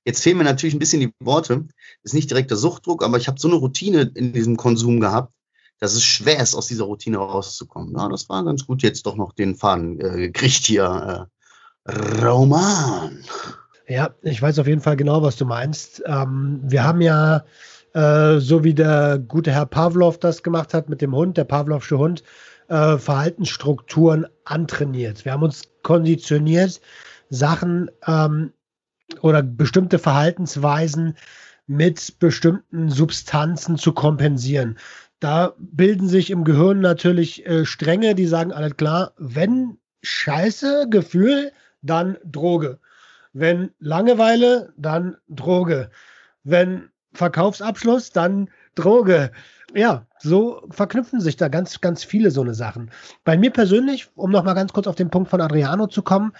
[0.05, 1.67] Jetzt fehlen mir natürlich ein bisschen die Worte.
[2.05, 5.33] Ist nicht direkt der Suchtdruck, aber ich habe so eine Routine in diesem Konsum gehabt,
[5.79, 7.95] dass es schwer ist, aus dieser Routine rauszukommen.
[7.97, 11.27] Ja, das war ganz gut, jetzt doch noch den Faden äh, gekriegt hier.
[11.87, 13.23] Äh, Roman.
[13.87, 16.03] Ja, ich weiß auf jeden Fall genau, was du meinst.
[16.05, 17.43] Ähm, wir haben ja,
[17.93, 21.97] äh, so wie der gute Herr Pavlov das gemacht hat mit dem Hund, der Pavlovsche
[21.97, 22.21] Hund,
[22.67, 25.25] äh, Verhaltensstrukturen antrainiert.
[25.25, 26.81] Wir haben uns konditioniert,
[27.31, 28.53] Sachen ähm,
[29.21, 31.15] oder bestimmte Verhaltensweisen
[31.67, 34.77] mit bestimmten Substanzen zu kompensieren.
[35.19, 41.51] Da bilden sich im Gehirn natürlich äh, Stränge, die sagen, alles klar, wenn Scheiße, Gefühl,
[41.81, 42.79] dann Droge.
[43.33, 45.89] Wenn Langeweile, dann Droge.
[46.43, 49.31] Wenn Verkaufsabschluss, dann Droge.
[49.73, 52.91] Ja, so verknüpfen sich da ganz, ganz viele so eine Sachen.
[53.23, 56.33] Bei mir persönlich, um nochmal ganz kurz auf den Punkt von Adriano zu kommen,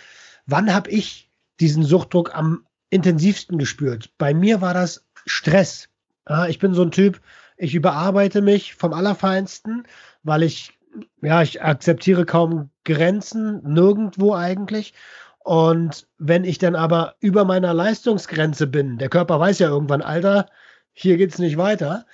[0.46, 4.12] wann habe ich diesen Suchtdruck am intensivsten gespürt.
[4.18, 5.90] Bei mir war das Stress.
[6.28, 7.22] Ja, ich bin so ein Typ,
[7.58, 9.88] ich überarbeite mich vom Allerfeinsten,
[10.24, 10.78] weil ich,
[11.22, 14.94] ja, ich akzeptiere kaum Grenzen, nirgendwo eigentlich.
[15.40, 20.48] Und wenn ich dann aber über meiner Leistungsgrenze bin, der Körper weiß ja irgendwann, Alter,
[20.92, 22.06] hier geht's nicht weiter,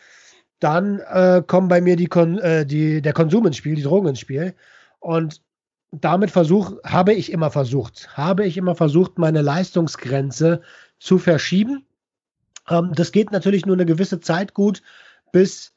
[0.60, 4.10] dann äh, kommen bei mir die, Kon äh, die, der Konsum ins Spiel, die Drogen
[4.10, 4.54] ins Spiel.
[5.00, 5.42] Und
[5.92, 10.62] damit versuch, habe ich immer versucht, habe ich immer versucht, meine Leistungsgrenze
[11.00, 11.86] zu verschieben.
[12.72, 14.82] Ähm, das geht natürlich nur eine gewisse Zeit gut,
[15.32, 15.74] bis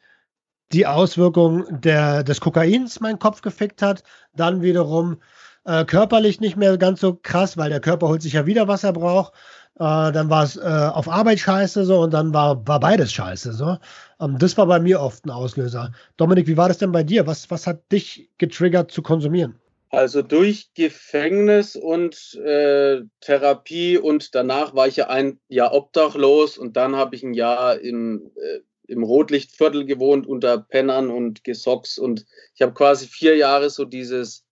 [0.73, 4.03] die Auswirkung der, des Kokains meinen Kopf gefickt hat.
[4.35, 5.19] Dann wiederum
[5.65, 8.85] äh, körperlich nicht mehr ganz so krass, weil der Körper holt sich ja wieder, was
[8.85, 9.33] er braucht.
[9.77, 13.53] Äh, dann war es äh, auf Arbeit scheiße so und dann war, war beides scheiße
[13.53, 13.79] so.
[14.21, 15.93] Ähm, das war bei mir oft ein Auslöser.
[16.17, 17.27] Dominik, wie war das denn bei dir?
[17.27, 19.59] Was, was hat dich getriggert zu konsumieren?
[19.95, 26.77] Also durch Gefängnis und äh, Therapie und danach war ich ja ein Jahr obdachlos und
[26.77, 32.27] dann habe ich ein Jahr im, äh, im Rotlichtviertel gewohnt unter Pennern und Gesocks und
[32.57, 34.45] ich habe quasi vier Jahre so dieses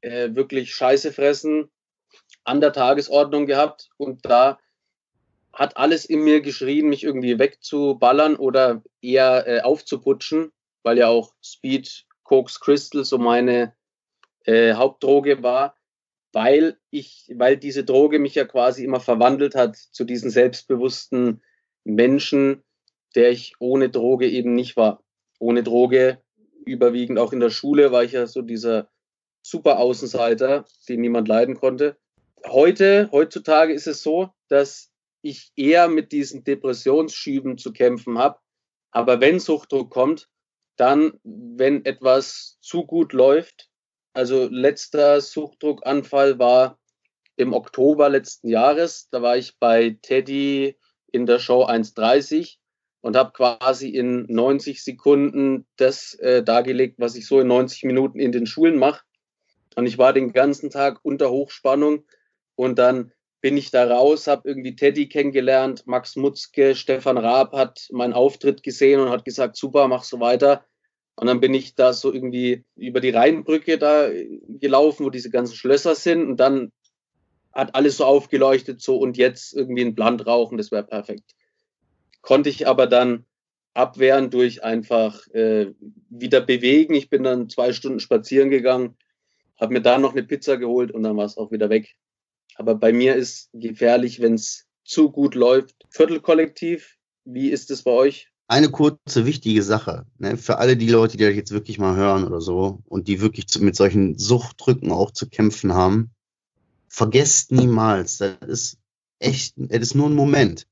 [0.00, 1.72] äh, wirklich Scheiße fressen
[2.44, 4.60] an der Tagesordnung gehabt und da
[5.52, 10.52] hat alles in mir geschrien, mich irgendwie wegzuballern oder eher äh, aufzuputschen,
[10.84, 13.74] weil ja auch Speed, Koks, Crystal so meine
[14.44, 15.76] äh, Hauptdroge war,
[16.32, 21.42] weil ich, weil diese Droge mich ja quasi immer verwandelt hat zu diesen selbstbewussten
[21.84, 22.62] Menschen,
[23.14, 25.02] der ich ohne Droge eben nicht war.
[25.38, 26.22] Ohne Droge,
[26.64, 28.90] überwiegend auch in der Schule, war ich ja so dieser
[29.42, 31.96] super Außenseiter, den niemand leiden konnte.
[32.46, 34.90] Heute, heutzutage ist es so, dass
[35.22, 38.38] ich eher mit diesen Depressionsschüben zu kämpfen habe.
[38.90, 40.28] Aber wenn Suchtdruck kommt,
[40.76, 43.70] dann, wenn etwas zu gut läuft,
[44.14, 46.78] also letzter Suchtdruckanfall war
[47.36, 49.08] im Oktober letzten Jahres.
[49.10, 50.76] Da war ich bei Teddy
[51.12, 52.56] in der Show 1.30
[53.00, 58.18] und habe quasi in 90 Sekunden das äh, dargelegt, was ich so in 90 Minuten
[58.18, 59.02] in den Schulen mache.
[59.76, 62.04] Und ich war den ganzen Tag unter Hochspannung
[62.54, 67.88] und dann bin ich da raus, habe irgendwie Teddy kennengelernt, Max Mutzke, Stefan Raab hat
[67.90, 70.64] meinen Auftritt gesehen und hat gesagt, super, mach so weiter.
[71.16, 74.08] Und dann bin ich da so irgendwie über die Rheinbrücke da
[74.48, 76.26] gelaufen, wo diese ganzen Schlösser sind.
[76.26, 76.72] Und dann
[77.52, 81.36] hat alles so aufgeleuchtet, so und jetzt irgendwie ein Bland rauchen, das wäre perfekt.
[82.20, 83.26] Konnte ich aber dann
[83.74, 85.72] abwehren durch einfach äh,
[86.08, 86.94] wieder bewegen.
[86.94, 88.96] Ich bin dann zwei Stunden spazieren gegangen,
[89.60, 91.94] habe mir da noch eine Pizza geholt und dann war es auch wieder weg.
[92.56, 95.74] Aber bei mir ist gefährlich, wenn es zu gut läuft.
[95.90, 98.30] Viertelkollektiv, wie ist es bei euch?
[98.46, 102.24] Eine kurze, wichtige Sache, ne, für alle die Leute, die das jetzt wirklich mal hören
[102.24, 106.10] oder so und die wirklich zu, mit solchen Suchtdrücken auch zu kämpfen haben,
[106.88, 108.78] vergesst niemals, das ist
[109.18, 110.66] echt, das ist nur ein Moment.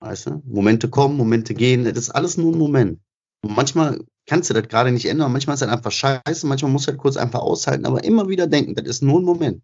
[0.00, 0.42] Weißt du?
[0.44, 3.00] Momente kommen, Momente gehen, das ist alles nur ein Moment.
[3.40, 6.88] Und manchmal kannst du das gerade nicht ändern, manchmal ist das einfach scheiße, manchmal musst
[6.88, 9.62] du das kurz einfach aushalten, aber immer wieder denken, das ist nur ein Moment.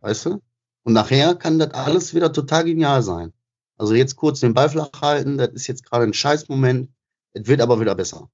[0.00, 0.42] Weißt du?
[0.82, 3.32] Und nachher kann das alles wieder total genial sein.
[3.76, 6.90] Also jetzt kurz den Ball flach halten, das ist jetzt gerade ein Scheißmoment,
[7.32, 8.30] es wird aber wieder besser.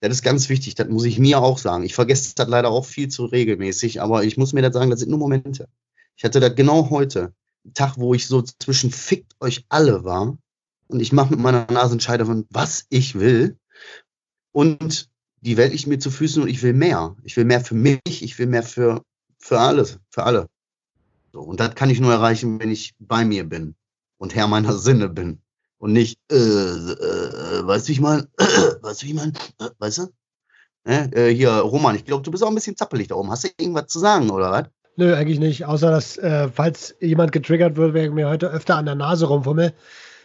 [0.00, 1.84] Das ist ganz wichtig, das muss ich mir auch sagen.
[1.84, 4.98] Ich vergesse das leider auch viel zu regelmäßig, aber ich muss mir das sagen, das
[5.00, 5.68] sind nur Momente.
[6.16, 7.32] Ich hatte das genau heute,
[7.64, 10.36] einen Tag, wo ich so zwischen fickt euch alle war
[10.88, 13.56] und ich mache mit meiner Nasenscheide von was ich will
[14.50, 15.08] und
[15.40, 17.16] die Welt liegt mir zu Füßen und ich will mehr.
[17.22, 19.02] Ich will mehr für mich, ich will mehr für,
[19.38, 20.48] für alles, für alle.
[21.32, 23.76] So, und das kann ich nur erreichen, wenn ich bei mir bin
[24.22, 25.40] und Herr meiner Sinne bin.
[25.78, 28.44] Und nicht, äh, äh, weißt du, ich meine, äh,
[28.80, 30.08] weißt du, wie ich meine, äh, weißt du?
[30.84, 33.32] Äh, hier, Roman, ich glaube, du bist auch ein bisschen zappelig da oben.
[33.32, 34.64] Hast du irgendwas zu sagen, oder was?
[34.94, 35.64] Nö, eigentlich nicht.
[35.64, 39.72] Außer, dass, äh, falls jemand getriggert wird, wäre mir heute öfter an der Nase rumfummel.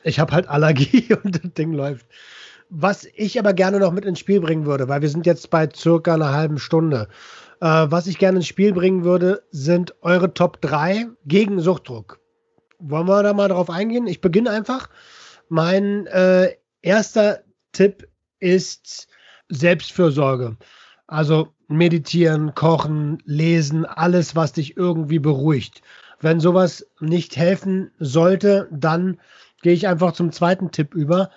[0.04, 2.06] Ich habe halt Allergie und das Ding läuft.
[2.70, 5.68] Was ich aber gerne noch mit ins Spiel bringen würde, weil wir sind jetzt bei
[5.76, 7.08] circa einer halben Stunde.
[7.62, 12.20] Äh, was ich gerne ins Spiel bringen würde, sind eure Top 3 gegen Suchtdruck.
[12.80, 14.08] Wollen wir da mal drauf eingehen?
[14.08, 14.90] Ich beginne einfach.
[15.50, 18.08] Mein äh, erster Tipp
[18.40, 19.08] ist
[19.50, 20.58] Selbstfürsorge.
[21.08, 25.82] Also meditieren, kochen, lesen, alles, was dich irgendwie beruhigt.
[26.20, 29.20] Wenn sowas nicht helfen sollte, dann
[29.62, 31.30] gehe ich einfach zum zweiten Tipp über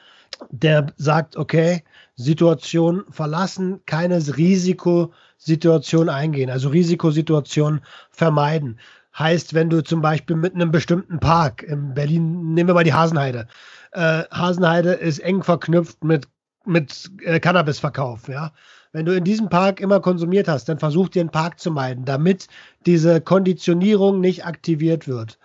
[0.50, 1.82] der sagt, okay,
[2.16, 8.78] Situation verlassen, keine Risikosituation eingehen, also Risikosituation vermeiden.
[9.18, 12.94] Heißt, wenn du zum Beispiel mit einem bestimmten Park, in Berlin, nehmen wir mal die
[12.94, 13.48] Hasenheide.
[13.92, 16.28] Äh, Hasenheide ist eng verknüpft mit,
[16.64, 18.52] mit äh, Cannabisverkauf, ja.
[18.92, 22.48] Wenn du in diesem Park immer konsumiert hast, dann versuch den Park zu meiden, damit
[22.86, 25.38] diese Konditionierung nicht aktiviert wird.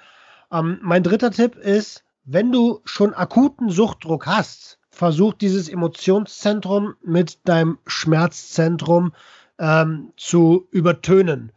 [0.51, 7.47] Ähm, mein dritter Tipp ist, wenn du schon akuten Suchtdruck hast, versuch dieses Emotionszentrum mit
[7.47, 9.13] deinem Schmerzzentrum
[9.59, 11.51] ähm, zu übertönen.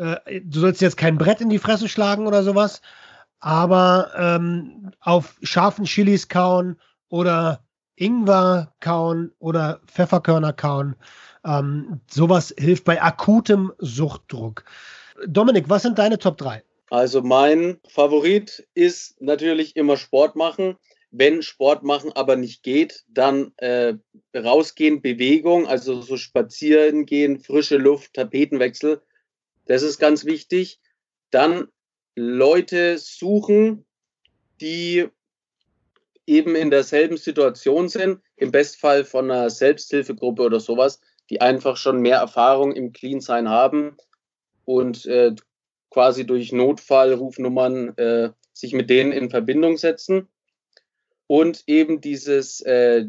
[0.00, 2.80] Äh, du sollst jetzt kein Brett in die Fresse schlagen oder sowas,
[3.38, 6.76] aber ähm, auf scharfen Chilis kauen
[7.08, 7.62] oder
[7.96, 10.96] Ingwer kauen oder Pfefferkörner kauen.
[11.44, 14.64] Ähm, sowas hilft bei akutem Suchtdruck.
[15.26, 16.62] Dominik, was sind deine Top 3?
[16.88, 20.76] Also mein Favorit ist natürlich immer Sport machen.
[21.12, 23.94] Wenn Sport machen aber nicht geht, dann äh,
[24.34, 29.02] rausgehen, Bewegung, also so spazieren gehen, frische Luft, Tapetenwechsel.
[29.70, 30.80] Das ist ganz wichtig.
[31.30, 31.68] Dann
[32.16, 33.86] Leute suchen,
[34.60, 35.06] die
[36.26, 42.00] eben in derselben Situation sind, im Bestfall von einer Selbsthilfegruppe oder sowas, die einfach schon
[42.00, 43.96] mehr Erfahrung im Clean-Sein haben
[44.64, 45.36] und äh,
[45.88, 50.26] quasi durch Notfallrufnummern äh, sich mit denen in Verbindung setzen
[51.28, 53.04] und eben dieses äh,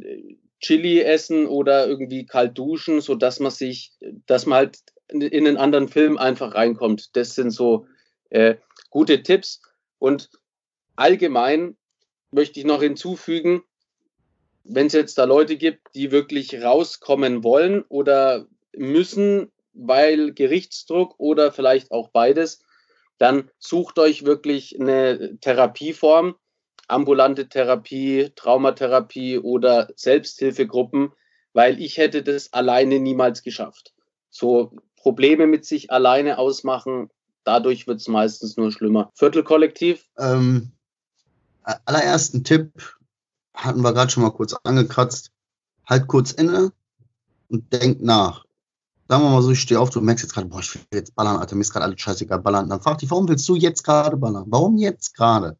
[0.60, 3.94] Chili essen oder irgendwie kalt duschen, so dass man sich,
[4.28, 4.78] dass man halt
[5.12, 7.16] in einen anderen Film einfach reinkommt.
[7.16, 7.88] Das sind so
[8.30, 8.56] äh,
[8.90, 9.62] gute Tipps
[10.00, 10.30] und
[10.96, 11.78] allgemein
[12.32, 13.64] möchte ich noch hinzufügen,
[14.64, 21.52] wenn es jetzt da Leute gibt, die wirklich rauskommen wollen oder müssen, weil Gerichtsdruck oder
[21.52, 22.64] vielleicht auch beides,
[23.18, 26.36] dann sucht euch wirklich eine Therapieform,
[26.88, 31.12] ambulante Therapie, Traumatherapie oder Selbsthilfegruppen,
[31.54, 33.94] weil ich hätte das alleine niemals geschafft.
[34.30, 37.10] So Probleme mit sich alleine ausmachen,
[37.44, 39.12] dadurch wird es meistens nur schlimmer.
[39.16, 40.06] Viertelkollektiv?
[40.18, 40.72] Ähm,
[41.86, 42.72] allerersten Tipp
[43.54, 45.32] hatten wir gerade schon mal kurz angekratzt.
[45.86, 46.72] Halt kurz inne
[47.50, 48.46] und denk nach
[49.12, 51.14] sagen wir mal so, ich stehe auf, du merkst jetzt gerade, boah, ich will jetzt
[51.16, 52.70] ballern, Alter, mir ist gerade alles scheißegal, ballern.
[52.70, 54.46] Dann frag dich, warum willst du jetzt gerade ballern?
[54.48, 55.58] Warum jetzt gerade?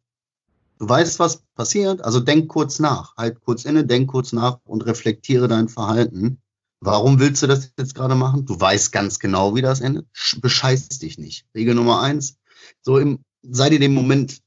[0.80, 4.86] Du weißt, was passiert, also denk kurz nach, halt kurz inne, denk kurz nach und
[4.86, 6.42] reflektiere dein Verhalten.
[6.84, 8.46] Warum willst du das jetzt gerade machen?
[8.46, 10.08] Du weißt ganz genau, wie das endet.
[10.42, 11.46] Bescheiß dich nicht.
[11.54, 12.38] Regel Nummer eins.
[12.82, 14.42] So im sei dir den Moment,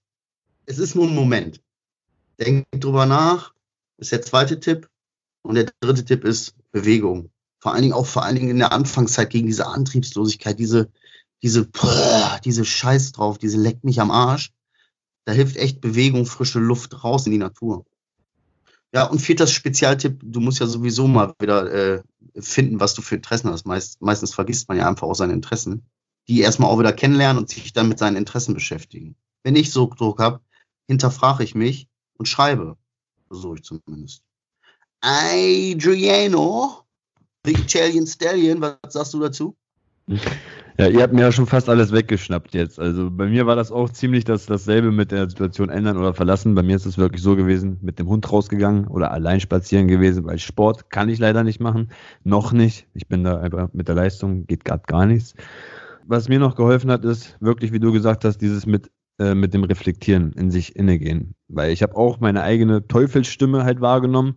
[0.67, 1.63] es ist nur ein Moment.
[2.41, 3.55] Denk drüber nach,
[3.99, 4.89] ist der zweite Tipp.
[5.43, 7.31] Und der dritte Tipp ist Bewegung.
[7.61, 10.91] Vor allen Dingen auch vor allen Dingen in der Anfangszeit gegen diese Antriebslosigkeit, diese,
[11.43, 11.69] diese,
[12.45, 14.53] diese Scheiß drauf, diese leckt mich am Arsch.
[15.25, 17.85] Da hilft echt Bewegung, frische Luft raus in die Natur.
[18.95, 22.03] Ja, und vierter Spezialtipp, du musst ja sowieso mal wieder äh,
[22.39, 23.67] finden, was du für Interessen hast.
[23.67, 25.85] Meist, meistens vergisst man ja einfach auch seine Interessen.
[26.29, 29.17] Die erstmal auch wieder kennenlernen und sich dann mit seinen Interessen beschäftigen.
[29.43, 30.41] Wenn ich so Druck habe,
[30.87, 32.77] hinterfrage ich mich und schreibe.
[33.27, 34.23] Versuche ich zumindest.
[35.01, 36.85] Adriano,
[37.45, 39.57] The Italian Stallion, was sagst du dazu?
[40.77, 42.81] Ja, ihr habt mir ja schon fast alles weggeschnappt jetzt.
[42.81, 46.57] Also bei mir war das auch ziemlich das, dasselbe mit der Situation ändern oder verlassen.
[46.57, 50.25] Bei mir ist es wirklich so gewesen, mit dem Hund rausgegangen oder allein spazieren gewesen,
[50.25, 51.91] weil Sport kann ich leider nicht machen.
[52.25, 52.89] Noch nicht.
[52.95, 55.35] Ich bin da einfach mit der Leistung, geht gerade gar nichts.
[56.07, 59.55] Was mir noch geholfen hat, ist wirklich, wie du gesagt hast, dieses mit, äh, mit
[59.55, 61.37] dem Reflektieren, in sich innegehen.
[61.47, 64.35] Weil ich habe auch meine eigene Teufelsstimme halt wahrgenommen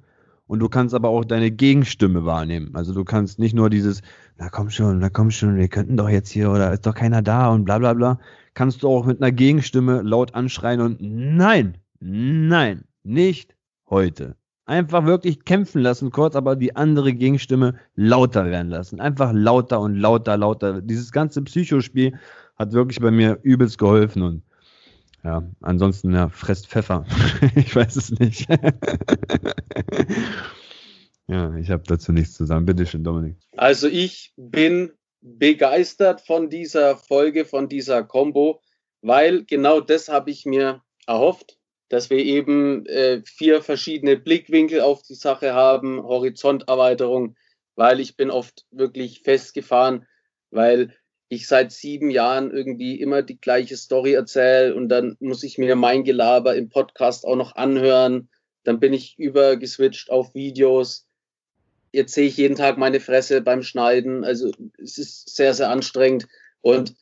[0.48, 2.72] und du kannst aber auch deine Gegenstimme wahrnehmen.
[2.74, 4.02] Also du kannst nicht nur dieses,
[4.38, 7.22] na komm schon, na komm schon, wir könnten doch jetzt hier oder ist doch keiner
[7.22, 8.20] da und bla bla bla.
[8.54, 13.56] Kannst du auch mit einer Gegenstimme laut anschreien und nein, nein, nicht
[13.90, 14.36] heute.
[14.66, 19.00] Einfach wirklich kämpfen lassen, kurz, aber die andere Gegenstimme lauter werden lassen.
[19.00, 20.82] Einfach lauter und lauter, lauter.
[20.82, 22.18] Dieses ganze Psychospiel
[22.58, 24.44] hat wirklich bei mir übelst geholfen und
[25.28, 27.06] ja, ansonsten, ja, fresst Pfeffer.
[27.56, 28.48] ich weiß es nicht.
[31.28, 32.66] ja, ich habe dazu nichts zu sagen.
[32.66, 33.36] Bitte schön, Dominik.
[33.58, 38.62] Also ich bin begeistert von dieser Folge, von dieser Combo,
[39.02, 41.58] weil genau das habe ich mir erhofft,
[41.90, 47.36] dass wir eben äh, vier verschiedene Blickwinkel auf die Sache haben, Horizonterweiterung,
[47.76, 50.06] weil ich bin oft wirklich festgefahren,
[50.52, 50.96] weil
[51.30, 55.76] ich seit sieben Jahren irgendwie immer die gleiche Story erzähle und dann muss ich mir
[55.76, 58.30] mein Gelaber im Podcast auch noch anhören.
[58.64, 61.06] Dann bin ich übergeswitcht auf Videos.
[61.92, 64.24] Jetzt sehe ich jeden Tag meine Fresse beim Schneiden.
[64.24, 66.28] Also es ist sehr, sehr anstrengend.
[66.62, 66.96] Und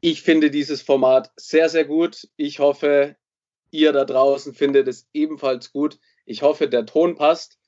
[0.00, 2.28] ich finde dieses Format sehr, sehr gut.
[2.36, 3.16] Ich hoffe,
[3.70, 5.98] ihr da draußen findet es ebenfalls gut.
[6.24, 7.58] Ich hoffe, der Ton passt.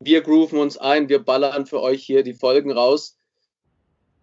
[0.00, 3.16] Wir grooven uns ein, wir ballern für euch hier die Folgen raus.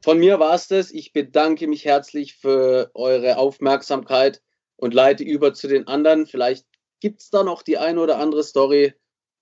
[0.04, 0.92] Von mir war es das.
[0.92, 4.42] Ich bedanke mich herzlich für eure Aufmerksamkeit
[4.76, 6.26] und leite über zu den anderen.
[6.26, 6.66] Vielleicht
[7.00, 8.94] gibt es da noch die eine oder andere Story.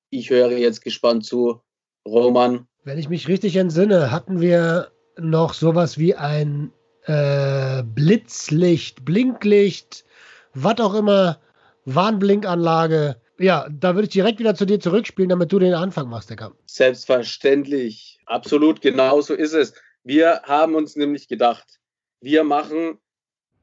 [0.10, 1.62] Ich höre jetzt gespannt zu.
[2.06, 2.68] Roman.
[2.84, 6.72] Wenn ich mich richtig entsinne, hatten wir noch sowas wie ein
[7.04, 10.06] äh, Blitzlicht, Blinklicht,
[10.54, 11.40] was auch immer,
[11.86, 13.18] Warnblinkanlage.
[13.38, 16.54] Ja, da würde ich direkt wieder zu dir zurückspielen, damit du den Anfang machst, Decker.
[16.66, 18.20] Selbstverständlich.
[18.26, 19.74] Absolut, genau so ist es.
[20.10, 21.80] Wir haben uns nämlich gedacht,
[22.20, 22.98] wir machen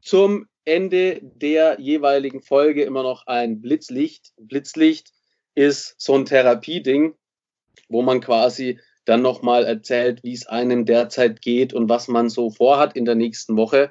[0.00, 4.32] zum Ende der jeweiligen Folge immer noch ein Blitzlicht.
[4.36, 5.10] Blitzlicht
[5.56, 7.16] ist so ein Therapieding,
[7.88, 12.50] wo man quasi dann nochmal erzählt, wie es einem derzeit geht und was man so
[12.50, 13.90] vorhat in der nächsten Woche.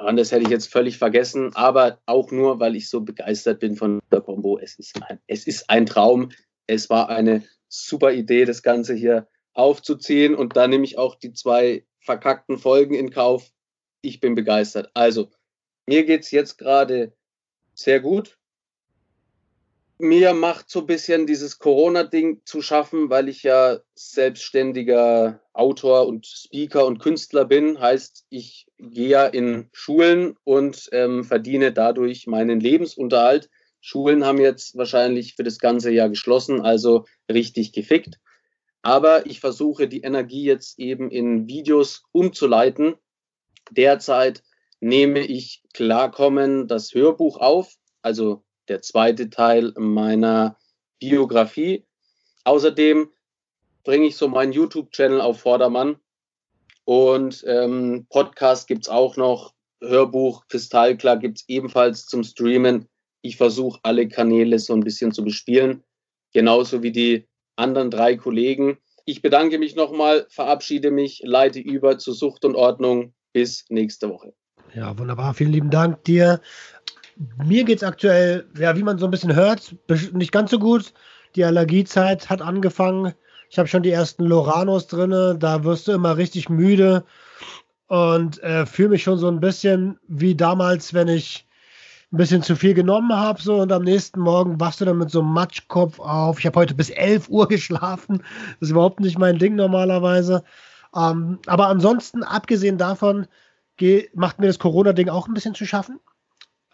[0.00, 3.76] Und das hätte ich jetzt völlig vergessen, aber auch nur, weil ich so begeistert bin
[3.76, 4.58] von der Combo.
[4.58, 6.32] Es ist ein, es ist ein Traum.
[6.66, 10.34] Es war eine super Idee, das Ganze hier aufzuziehen.
[10.34, 13.50] Und da nehme ich auch die zwei verkackten Folgen in Kauf.
[14.00, 14.90] Ich bin begeistert.
[14.94, 15.28] Also,
[15.86, 17.12] mir geht es jetzt gerade
[17.74, 18.38] sehr gut.
[20.00, 26.24] Mir macht so ein bisschen dieses Corona-Ding zu schaffen, weil ich ja selbstständiger Autor und
[26.24, 27.80] Speaker und Künstler bin.
[27.80, 33.50] Heißt, ich gehe ja in Schulen und ähm, verdiene dadurch meinen Lebensunterhalt.
[33.80, 38.20] Schulen haben jetzt wahrscheinlich für das ganze Jahr geschlossen, also richtig gefickt.
[38.88, 42.94] Aber ich versuche die Energie jetzt eben in Videos umzuleiten.
[43.70, 44.42] Derzeit
[44.80, 50.56] nehme ich Klarkommen das Hörbuch auf, also der zweite Teil meiner
[51.00, 51.84] Biografie.
[52.44, 53.10] Außerdem
[53.84, 55.96] bringe ich so meinen YouTube-Channel auf Vordermann.
[56.86, 59.52] Und ähm, Podcast gibt es auch noch.
[59.82, 62.88] Hörbuch Kristallklar gibt es ebenfalls zum Streamen.
[63.20, 65.84] Ich versuche alle Kanäle so ein bisschen zu bespielen.
[66.32, 67.27] Genauso wie die
[67.58, 68.78] anderen drei Kollegen.
[69.04, 73.14] Ich bedanke mich nochmal, verabschiede mich, leite über zu Sucht und Ordnung.
[73.32, 74.32] Bis nächste Woche.
[74.74, 75.34] Ja, wunderbar.
[75.34, 76.40] Vielen lieben Dank dir.
[77.44, 79.74] Mir geht es aktuell, ja, wie man so ein bisschen hört,
[80.12, 80.92] nicht ganz so gut.
[81.34, 83.12] Die Allergiezeit hat angefangen.
[83.50, 85.38] Ich habe schon die ersten Loranos drin.
[85.38, 87.04] Da wirst du immer richtig müde
[87.88, 91.47] und äh, fühle mich schon so ein bisschen wie damals, wenn ich
[92.10, 95.10] ein bisschen zu viel genommen habe so und am nächsten Morgen wachst du dann mit
[95.10, 96.38] so einem Matschkopf auf.
[96.38, 98.18] Ich habe heute bis 11 Uhr geschlafen.
[98.18, 100.42] Das ist überhaupt nicht mein Ding normalerweise.
[100.96, 103.26] Ähm, aber ansonsten, abgesehen davon,
[104.14, 106.00] macht mir das Corona-Ding auch ein bisschen zu schaffen.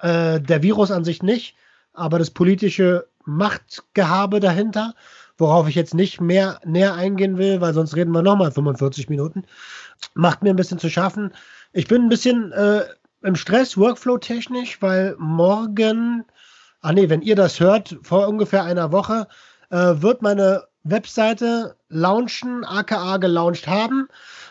[0.00, 1.56] Äh, der Virus an sich nicht,
[1.92, 4.94] aber das politische Machtgehabe dahinter,
[5.36, 9.44] worauf ich jetzt nicht mehr näher eingehen will, weil sonst reden wir nochmal 45 Minuten,
[10.14, 11.32] macht mir ein bisschen zu schaffen.
[11.72, 12.84] Ich bin ein bisschen äh,
[13.24, 16.24] im Stress, Workflow-technisch, weil morgen,
[16.82, 19.26] ah nee, wenn ihr das hört, vor ungefähr einer Woche,
[19.70, 24.08] äh, wird meine Webseite launchen, aka gelauncht haben.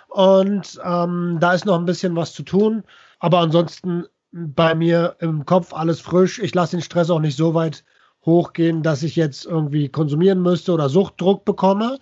[0.07, 2.83] Und ähm, da ist noch ein bisschen was zu tun.
[3.19, 6.39] Aber ansonsten bei mir im Kopf alles frisch.
[6.39, 7.83] Ich lasse den Stress auch nicht so weit
[8.25, 11.99] hochgehen, dass ich jetzt irgendwie konsumieren müsste oder Suchtdruck bekomme.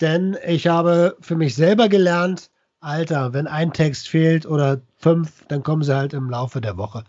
[0.00, 2.50] Denn ich habe für mich selber gelernt,
[2.80, 7.04] Alter, wenn ein Text fehlt oder fünf, dann kommen sie halt im Laufe der Woche.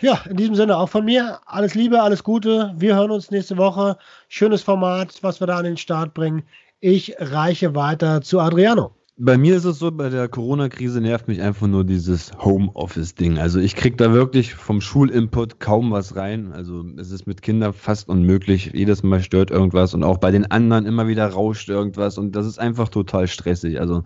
[0.00, 1.40] Ja, in diesem Sinne auch von mir.
[1.46, 2.72] Alles Liebe, alles Gute.
[2.76, 3.96] Wir hören uns nächste Woche.
[4.28, 6.44] Schönes Format, was wir da an den Start bringen.
[6.80, 8.94] Ich reiche weiter zu Adriano.
[9.20, 13.38] Bei mir ist es so, bei der Corona-Krise nervt mich einfach nur dieses Homeoffice-Ding.
[13.38, 16.52] Also ich kriege da wirklich vom Schulinput kaum was rein.
[16.52, 18.70] Also es ist mit Kindern fast unmöglich.
[18.74, 22.46] Jedes Mal stört irgendwas und auch bei den anderen immer wieder rauscht irgendwas und das
[22.46, 23.80] ist einfach total stressig.
[23.80, 24.04] Also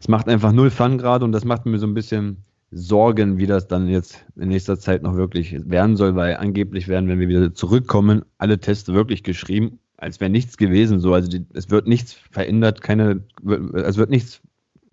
[0.00, 2.38] es macht einfach null Fun gerade und das macht mir so ein bisschen
[2.72, 7.08] Sorgen, wie das dann jetzt in nächster Zeit noch wirklich werden soll, weil angeblich werden,
[7.08, 11.00] wenn wir wieder zurückkommen, alle Tests wirklich geschrieben als wäre nichts gewesen.
[11.00, 13.22] So, also die, es wird nichts verändert, keine,
[13.74, 14.40] es wird nichts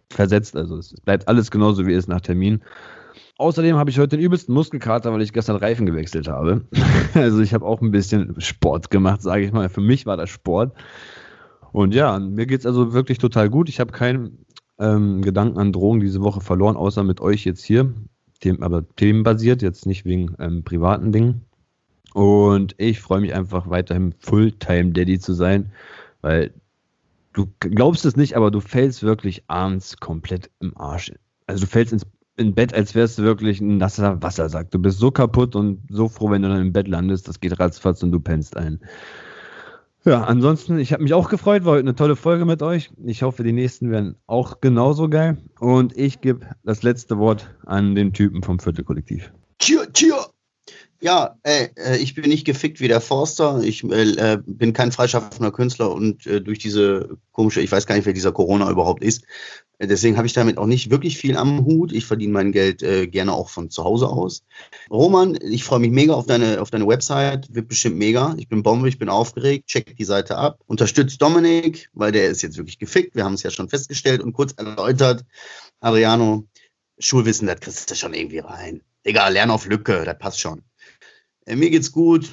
[0.09, 0.55] versetzt.
[0.55, 2.61] Also es bleibt alles genauso wie es nach Termin.
[3.37, 6.65] Außerdem habe ich heute den übelsten Muskelkater, weil ich gestern Reifen gewechselt habe.
[7.13, 9.69] also ich habe auch ein bisschen Sport gemacht, sage ich mal.
[9.69, 10.73] Für mich war das Sport.
[11.71, 13.69] Und ja, mir geht es also wirklich total gut.
[13.69, 14.45] Ich habe keinen
[14.79, 17.93] ähm, Gedanken an Drogen diese Woche verloren, außer mit euch jetzt hier.
[18.41, 21.46] Them aber themenbasiert, jetzt nicht wegen ähm, privaten Dingen.
[22.17, 25.71] Und ich freue mich einfach weiterhin Fulltime-Daddy zu sein,
[26.21, 26.51] weil
[27.33, 31.11] du glaubst es nicht, aber du fällst wirklich abends komplett im Arsch.
[31.45, 32.07] Also du fällst ins
[32.37, 34.71] in Bett, als wärst du wirklich ein nasser Wassersack.
[34.71, 37.27] Du bist so kaputt und so froh, wenn du dann im Bett landest.
[37.27, 38.79] Das geht ratzfatz und du pennst ein.
[40.03, 42.89] Ja, ansonsten, ich habe mich auch gefreut, war heute eine tolle Folge mit euch.
[43.05, 45.37] Ich hoffe, die nächsten werden auch genauso geil.
[45.59, 49.31] Und ich gebe das letzte Wort an den Typen vom Viertelkollektiv.
[49.59, 50.31] Tschüss, tschüss.
[50.99, 53.61] Ja, äh, äh, ich bin nicht gefickt wie der Forster.
[53.61, 57.95] Ich äh, äh, bin kein freischaffender Künstler und äh, durch diese komische, ich weiß gar
[57.95, 59.23] nicht, wer dieser Corona überhaupt ist.
[59.77, 61.91] Äh, deswegen habe ich damit auch nicht wirklich viel am Hut.
[61.91, 64.43] Ich verdiene mein Geld gerne auch von zu Hause aus.
[64.89, 67.53] Roman, ich freue mich mega auf deine, auf deine Website.
[67.53, 68.33] Wird bestimmt mega.
[68.39, 69.67] Ich bin Bombe, ich bin aufgeregt.
[69.67, 70.61] Check die Seite ab.
[70.65, 73.15] Unterstützt Dominik, weil der ist jetzt wirklich gefickt.
[73.15, 75.23] Wir haben es ja schon festgestellt und kurz erläutert.
[75.79, 76.47] Adriano,
[76.97, 78.81] Schulwissen, das kriegst du schon irgendwie rein.
[79.03, 80.63] Egal, lern auf Lücke, das passt schon.
[81.47, 82.29] Äh, mir geht's gut.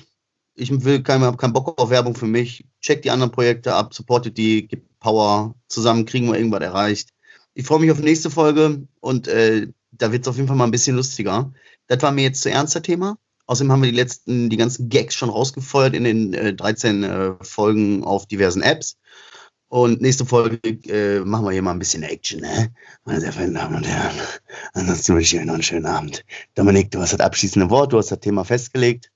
[0.56, 2.64] Ich will keinen kein Bock auf Werbung für mich.
[2.80, 5.54] Check die anderen Projekte ab, supportet die, gibt Power.
[5.68, 7.10] Zusammen kriegen wir irgendwas erreicht.
[7.54, 10.56] Ich freue mich auf die nächste Folge und äh, da wird es auf jeden Fall
[10.56, 11.52] mal ein bisschen lustiger.
[11.86, 13.18] Das war mir jetzt zu ernster Thema.
[13.46, 17.34] Außerdem haben wir die letzten, die ganzen Gags schon rausgefeuert in den äh, 13 äh,
[17.42, 18.96] Folgen auf diversen Apps.
[19.74, 22.72] Und nächste Folge äh, machen wir hier mal ein bisschen Action, ne?
[23.04, 24.14] Meine sehr verehrten Damen und Herren.
[24.72, 26.24] Ansonsten wünsche ich euch noch einen schönen Abend.
[26.54, 29.10] Dominik, du hast das abschließende Wort, du hast das Thema festgelegt.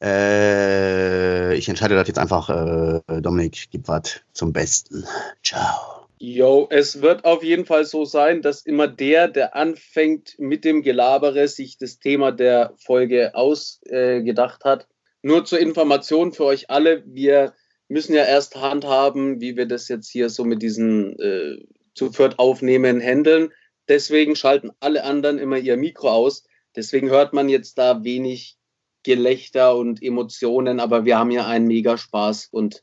[0.00, 2.48] Äh, ich entscheide das jetzt einfach.
[2.48, 5.04] Äh, Dominik, gib was zum Besten.
[5.42, 6.06] Ciao.
[6.20, 10.82] Jo, es wird auf jeden Fall so sein, dass immer der, der anfängt mit dem
[10.82, 14.86] Gelabere, sich das Thema der Folge ausgedacht hat.
[15.22, 17.52] Nur zur Information für euch alle, wir
[17.92, 21.58] müssen ja erst handhaben, wie wir das jetzt hier so mit diesen äh,
[21.94, 23.50] zu viert aufnehmen, handeln.
[23.88, 26.44] Deswegen schalten alle anderen immer ihr Mikro aus.
[26.74, 28.56] Deswegen hört man jetzt da wenig
[29.02, 32.82] Gelächter und Emotionen, aber wir haben ja einen mega Spaß und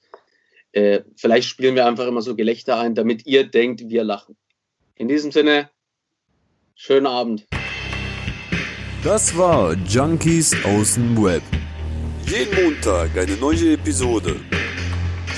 [0.73, 4.37] äh, vielleicht spielen wir einfach immer so Gelächter ein, damit ihr denkt, wir lachen.
[4.95, 5.71] In diesem Sinne,
[6.75, 7.47] schönen Abend.
[9.03, 11.41] Das war Junkies aus dem Web.
[12.27, 14.35] Jeden Montag eine neue Episode.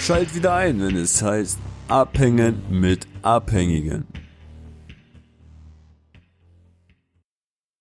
[0.02, 4.08] Schalt wieder ein, wenn es heißt Abhängen mit Abhängigen.